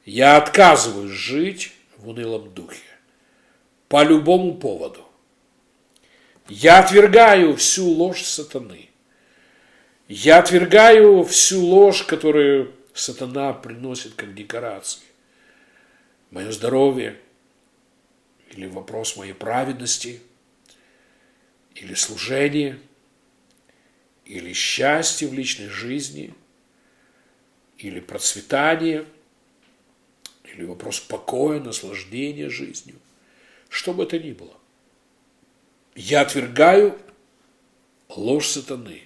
Я 0.04 0.36
отказываюсь 0.36 1.12
жить 1.12 1.72
в 1.96 2.08
унылом 2.08 2.52
духе. 2.52 2.82
По 3.88 4.02
любому 4.02 4.54
поводу. 4.54 5.04
Я 6.48 6.80
отвергаю 6.80 7.56
всю 7.56 7.86
ложь 7.86 8.22
сатаны. 8.22 8.90
Я 10.08 10.38
отвергаю 10.38 11.24
всю 11.24 11.64
ложь, 11.64 12.02
которую 12.02 12.74
сатана 12.92 13.54
приносит 13.54 14.14
как 14.14 14.34
декорации. 14.34 15.00
Мое 16.30 16.52
здоровье, 16.52 17.18
или 18.50 18.66
вопрос 18.66 19.16
моей 19.16 19.32
праведности, 19.32 20.20
или 21.74 21.94
служение, 21.94 22.78
или 24.24 24.52
счастье 24.52 25.28
в 25.28 25.34
личной 25.34 25.68
жизни, 25.68 26.34
или 27.78 28.00
процветание, 28.00 29.06
или 30.44 30.64
вопрос 30.64 31.00
покоя, 31.00 31.60
наслаждения 31.60 32.48
жизнью, 32.48 32.96
что 33.68 33.92
бы 33.92 34.04
это 34.04 34.18
ни 34.18 34.32
было. 34.32 34.54
Я 35.94 36.22
отвергаю 36.22 36.98
ложь 38.08 38.48
сатаны. 38.48 39.02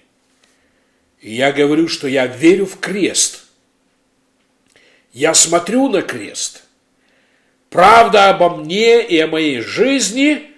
И 1.21 1.33
я 1.33 1.51
говорю, 1.51 1.87
что 1.87 2.07
я 2.07 2.25
верю 2.27 2.65
в 2.65 2.79
крест. 2.79 3.45
Я 5.11 5.33
смотрю 5.33 5.89
на 5.89 6.01
крест. 6.01 6.63
Правда 7.69 8.29
обо 8.29 8.55
мне 8.55 9.05
и 9.05 9.19
о 9.19 9.27
моей 9.27 9.61
жизни, 9.61 10.48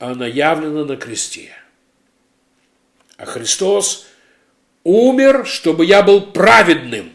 она 0.00 0.26
явлена 0.26 0.84
на 0.84 0.96
кресте. 0.96 1.52
А 3.18 3.26
Христос 3.26 4.06
умер, 4.82 5.46
чтобы 5.46 5.84
я 5.84 6.02
был 6.02 6.22
праведным. 6.22 7.12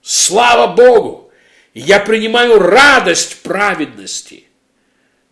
Слава 0.00 0.72
Богу! 0.72 1.30
Я 1.74 1.98
принимаю 2.00 2.58
радость 2.60 3.42
праведности. 3.42 4.44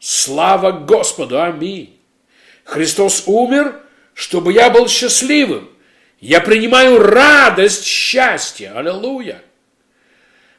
Слава 0.00 0.72
Господу! 0.72 1.40
Аминь. 1.40 1.96
Христос 2.64 3.22
умер, 3.26 3.80
чтобы 4.14 4.52
я 4.52 4.68
был 4.68 4.88
счастливым. 4.88 5.70
Я 6.18 6.40
принимаю 6.40 6.98
радость 6.98 7.84
счастья. 7.84 8.76
Аллилуйя. 8.76 9.42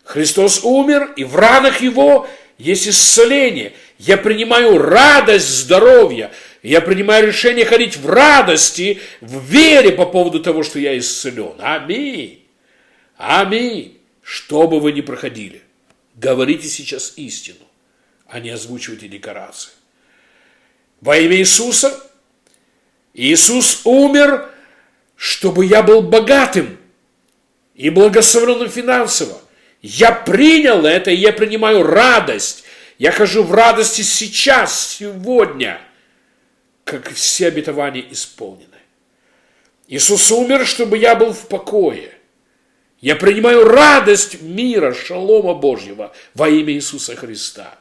Христос 0.06 0.64
умер, 0.64 1.14
и 1.18 1.26
в 1.26 1.36
ранах 1.36 1.82
Его 1.82 2.28
есть 2.58 2.88
исцеление. 2.88 3.74
Я 4.02 4.18
принимаю 4.18 4.80
радость 4.80 5.48
здоровья. 5.48 6.32
Я 6.64 6.82
принимаю 6.82 7.28
решение 7.28 7.66
ходить 7.66 7.98
в 7.98 8.10
радости, 8.10 9.00
в 9.22 9.46
вере 9.46 9.92
по 9.92 10.08
поводу 10.08 10.42
того, 10.42 10.64
что 10.64 10.80
я 10.80 10.98
исцелен. 10.98 11.54
Аминь. 11.60 12.44
Аминь. 13.16 14.00
Что 14.24 14.68
бы 14.68 14.80
вы 14.80 14.92
ни 14.92 15.02
проходили, 15.02 15.62
говорите 16.16 16.68
сейчас 16.68 17.14
истину, 17.16 17.64
а 18.28 18.40
не 18.40 18.50
озвучивайте 18.50 19.08
декорации. 19.08 19.72
Во 21.00 21.16
имя 21.18 21.38
Иисуса 21.38 22.04
Иисус 23.14 23.82
умер, 23.84 24.50
чтобы 25.16 25.66
я 25.66 25.84
был 25.84 26.02
богатым 26.02 26.80
и 27.76 27.92
благословленным 27.92 28.70
финансово. 28.70 29.40
Я 29.84 30.12
принял 30.12 30.88
это, 30.88 31.12
и 31.12 31.18
я 31.18 31.34
принимаю 31.34 31.84
радость. 31.84 32.64
Я 33.02 33.12
хожу 33.12 33.42
в 33.42 33.52
радости 33.52 34.04
сейчас, 34.04 34.90
сегодня, 34.90 35.82
как 36.84 37.12
все 37.12 37.48
обетования 37.48 38.06
исполнены. 38.12 38.78
Иисус 39.88 40.32
умер, 40.32 40.68
чтобы 40.68 41.00
я 41.00 41.16
был 41.16 41.34
в 41.34 41.48
покое. 41.48 42.12
Я 43.00 43.16
принимаю 43.16 43.66
радость 43.66 44.44
мира, 44.44 44.94
шалома 44.94 45.56
Божьего 45.56 46.14
во 46.36 46.48
имя 46.48 46.74
Иисуса 46.74 47.16
Христа. 47.16 47.74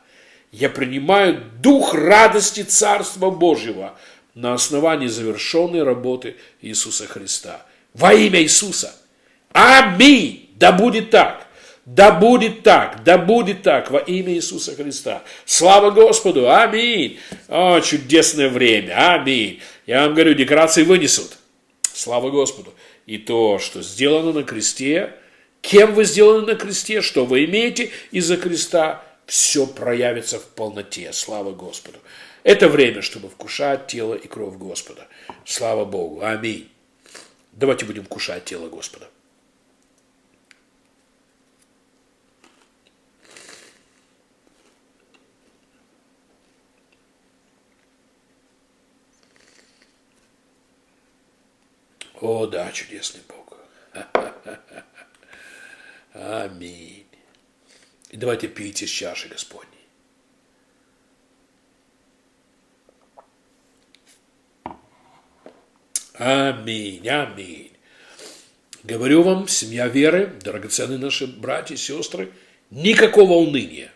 Я 0.53 0.71
принимаю 0.71 1.45
дух 1.61 1.93
радости 1.93 2.63
Царства 2.63 3.29
Божьего 3.29 3.99
на 4.35 4.55
основании 4.55 5.09
завершенной 5.09 5.83
работы 5.83 6.37
Иисуса 6.63 7.07
Христа. 7.07 7.67
Во 7.93 8.15
имя 8.15 8.41
Иисуса. 8.41 8.97
Аминь. 9.53 10.49
Да 10.57 10.73
будет 10.73 11.11
так. 11.11 11.47
Да 11.91 12.13
будет 12.13 12.63
так, 12.63 13.03
да 13.03 13.19
будет 13.19 13.63
так 13.63 13.91
во 13.91 13.99
имя 13.99 14.33
Иисуса 14.35 14.77
Христа. 14.77 15.25
Слава 15.45 15.91
Господу, 15.91 16.49
аминь. 16.49 17.19
О, 17.49 17.81
чудесное 17.81 18.49
время, 18.49 19.15
аминь. 19.15 19.61
Я 19.87 20.05
вам 20.05 20.15
говорю, 20.15 20.35
декорации 20.35 20.85
вынесут. 20.85 21.37
Слава 21.93 22.31
Господу. 22.31 22.73
И 23.07 23.19
то, 23.19 23.59
что 23.59 23.83
сделано 23.83 24.33
на 24.33 24.45
кресте, 24.45 25.15
кем 25.63 25.95
вы 25.95 26.05
сделаны 26.05 26.47
на 26.47 26.55
кресте, 26.55 27.01
что 27.01 27.25
вы 27.25 27.45
имеете 27.47 27.91
из-за 28.13 28.37
креста, 28.37 29.03
все 29.27 29.67
проявится 29.67 30.39
в 30.39 30.45
полноте. 30.45 31.13
Слава 31.13 31.51
Господу. 31.51 31.99
Это 32.45 32.69
время, 32.69 33.03
чтобы 33.03 33.29
вкушать 33.29 33.89
тело 33.89 34.15
и 34.15 34.29
кровь 34.29 34.55
Господа. 34.55 35.09
Слава 35.45 35.85
Богу. 35.85 36.23
Аминь. 36.23 36.69
Давайте 37.51 37.85
будем 37.85 38.05
вкушать 38.05 38.45
тело 38.45 38.69
Господа. 38.69 39.10
О, 52.21 52.47
да, 52.47 52.71
чудесный 52.71 53.23
Бог. 53.29 53.57
Аминь. 56.13 57.07
И 58.11 58.17
давайте 58.17 58.49
пейте 58.49 58.87
с 58.87 58.91
чаши 58.91 59.29
Господней. 59.29 59.71
Аминь, 66.15 67.09
аминь. 67.09 67.73
Говорю 68.83 69.23
вам, 69.23 69.49
семья 69.49 69.89
веры, 69.89 70.27
драгоценные 70.27 70.99
наши 70.99 71.27
братья 71.27 71.75
и 71.75 71.79
сестры, 71.79 72.33
никакого 72.71 73.35
уныния. 73.35 73.91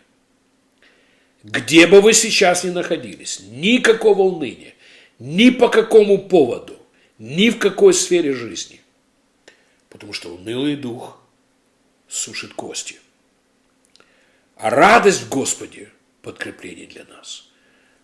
Где 1.43 1.85
бы 1.85 2.01
вы 2.01 2.13
сейчас 2.13 2.63
ни 2.63 2.71
находились, 2.71 3.41
никакого 3.41 4.23
уныния, 4.23 4.73
ни 5.19 5.51
по 5.51 5.69
какому 5.69 6.17
поводу 6.17 6.74
ни 7.17 7.49
в 7.49 7.59
какой 7.59 7.93
сфере 7.93 8.33
жизни. 8.33 8.81
Потому 9.89 10.13
что 10.13 10.33
унылый 10.33 10.75
дух 10.75 11.19
сушит 12.07 12.53
кости. 12.53 12.99
А 14.57 14.69
радость 14.69 15.23
в 15.23 15.29
Господе– 15.29 15.89
подкрепление 16.21 16.87
для 16.87 17.05
нас. 17.05 17.49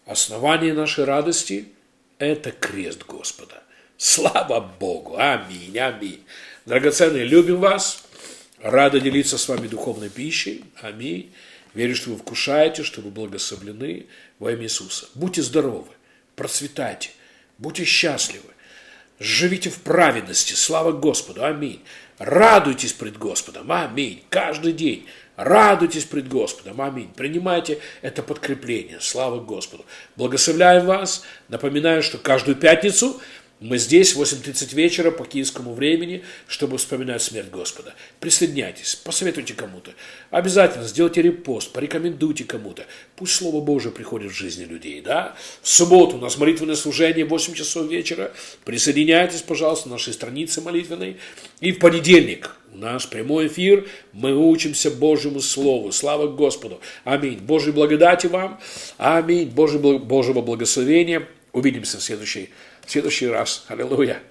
Основание 0.06 0.74
нашей 0.74 1.06
радости– 1.06 1.70
это 2.18 2.52
крест 2.52 3.06
Господа. 3.06 3.64
Слава 3.98 4.60
Богу! 4.60 5.18
Аминь, 5.18 5.78
аминь. 5.78 6.24
Драгоценные, 6.66 7.24
любим 7.24 7.58
вас. 7.58 8.04
Рада 8.60 9.00
делиться 9.00 9.38
с 9.38 9.48
вами 9.48 9.68
духовной 9.68 10.10
пищей. 10.10 10.64
Аминь. 10.82 11.32
Верю, 11.74 11.96
что 11.96 12.12
вы 12.12 12.18
вкушаете, 12.18 12.84
что 12.84 13.02
вы 13.02 13.12
благословлены 13.12 14.08
во 14.40 14.52
имя 14.52 14.64
Иисуса. 14.64 15.08
Будьте 15.16 15.42
здоровы, 15.42 15.88
процветайте, 16.36 17.12
будьте 17.58 17.86
счастливы. 17.86 18.50
Живите 19.22 19.70
в 19.70 19.82
праведности. 19.82 20.54
Слава 20.54 20.94
Господу. 20.94 21.46
Аминь. 21.46 21.84
Радуйтесь 22.18 22.92
пред 22.92 23.18
Господом. 23.18 23.72
Аминь. 23.72 24.24
Каждый 24.30 24.74
день. 24.74 25.06
Радуйтесь 25.36 26.06
пред 26.06 26.28
Господом. 26.28 26.82
Аминь. 26.82 27.12
Принимайте 27.16 27.80
это 28.02 28.24
подкрепление. 28.24 28.98
Слава 29.00 29.40
Господу. 29.40 29.86
Благословляем 30.16 30.88
вас. 30.88 31.24
Напоминаю, 31.50 32.02
что 32.02 32.18
каждую 32.18 32.56
пятницу 32.56 33.22
мы 33.62 33.78
здесь 33.78 34.16
в 34.16 34.22
8.30 34.22 34.74
вечера 34.74 35.12
по 35.12 35.24
киевскому 35.24 35.76
времени, 35.76 36.24
чтобы 36.48 36.80
вспоминать 36.80 37.22
смерть 37.22 37.52
Господа. 37.52 37.94
Присоединяйтесь, 38.20 38.96
посоветуйте 38.96 39.54
кому-то. 39.54 39.92
Обязательно 40.32 40.88
сделайте 40.88 41.22
репост, 41.22 41.72
порекомендуйте 41.72 42.44
кому-то. 42.44 42.88
Пусть 43.16 43.36
Слово 43.36 43.64
Божие 43.64 43.92
приходит 43.92 44.32
в 44.32 44.36
жизни 44.36 44.64
людей. 44.64 45.02
Да? 45.02 45.36
В 45.62 45.70
субботу 45.70 46.18
у 46.18 46.20
нас 46.20 46.40
молитвенное 46.40 46.76
служение 46.76 47.24
8 47.24 47.54
часов 47.54 47.88
вечера. 47.88 48.34
Присоединяйтесь, 48.66 49.44
пожалуйста, 49.44 49.90
на 49.90 49.96
нашей 49.96 50.14
странице 50.14 50.62
молитвенной. 50.62 51.18
И 51.60 51.72
в 51.72 51.78
понедельник 51.78 52.56
у 52.74 52.80
нас 52.80 53.06
прямой 53.06 53.46
эфир. 53.46 53.88
Мы 54.12 54.36
учимся 54.36 54.90
Божьему 54.90 55.40
Слову. 55.40 55.92
Слава 55.92 56.26
Господу. 56.26 56.82
Аминь. 57.04 57.38
Божьей 57.38 57.74
благодати 57.74 58.26
вам. 58.26 58.60
Аминь. 58.98 59.50
Божьего 59.50 60.42
благословения. 60.42 61.28
Увидимся 61.54 61.98
в 61.98 62.02
следующей 62.02 62.54
в 62.86 62.92
следующий 62.92 63.28
раз. 63.28 63.66
Аллилуйя. 63.68 64.22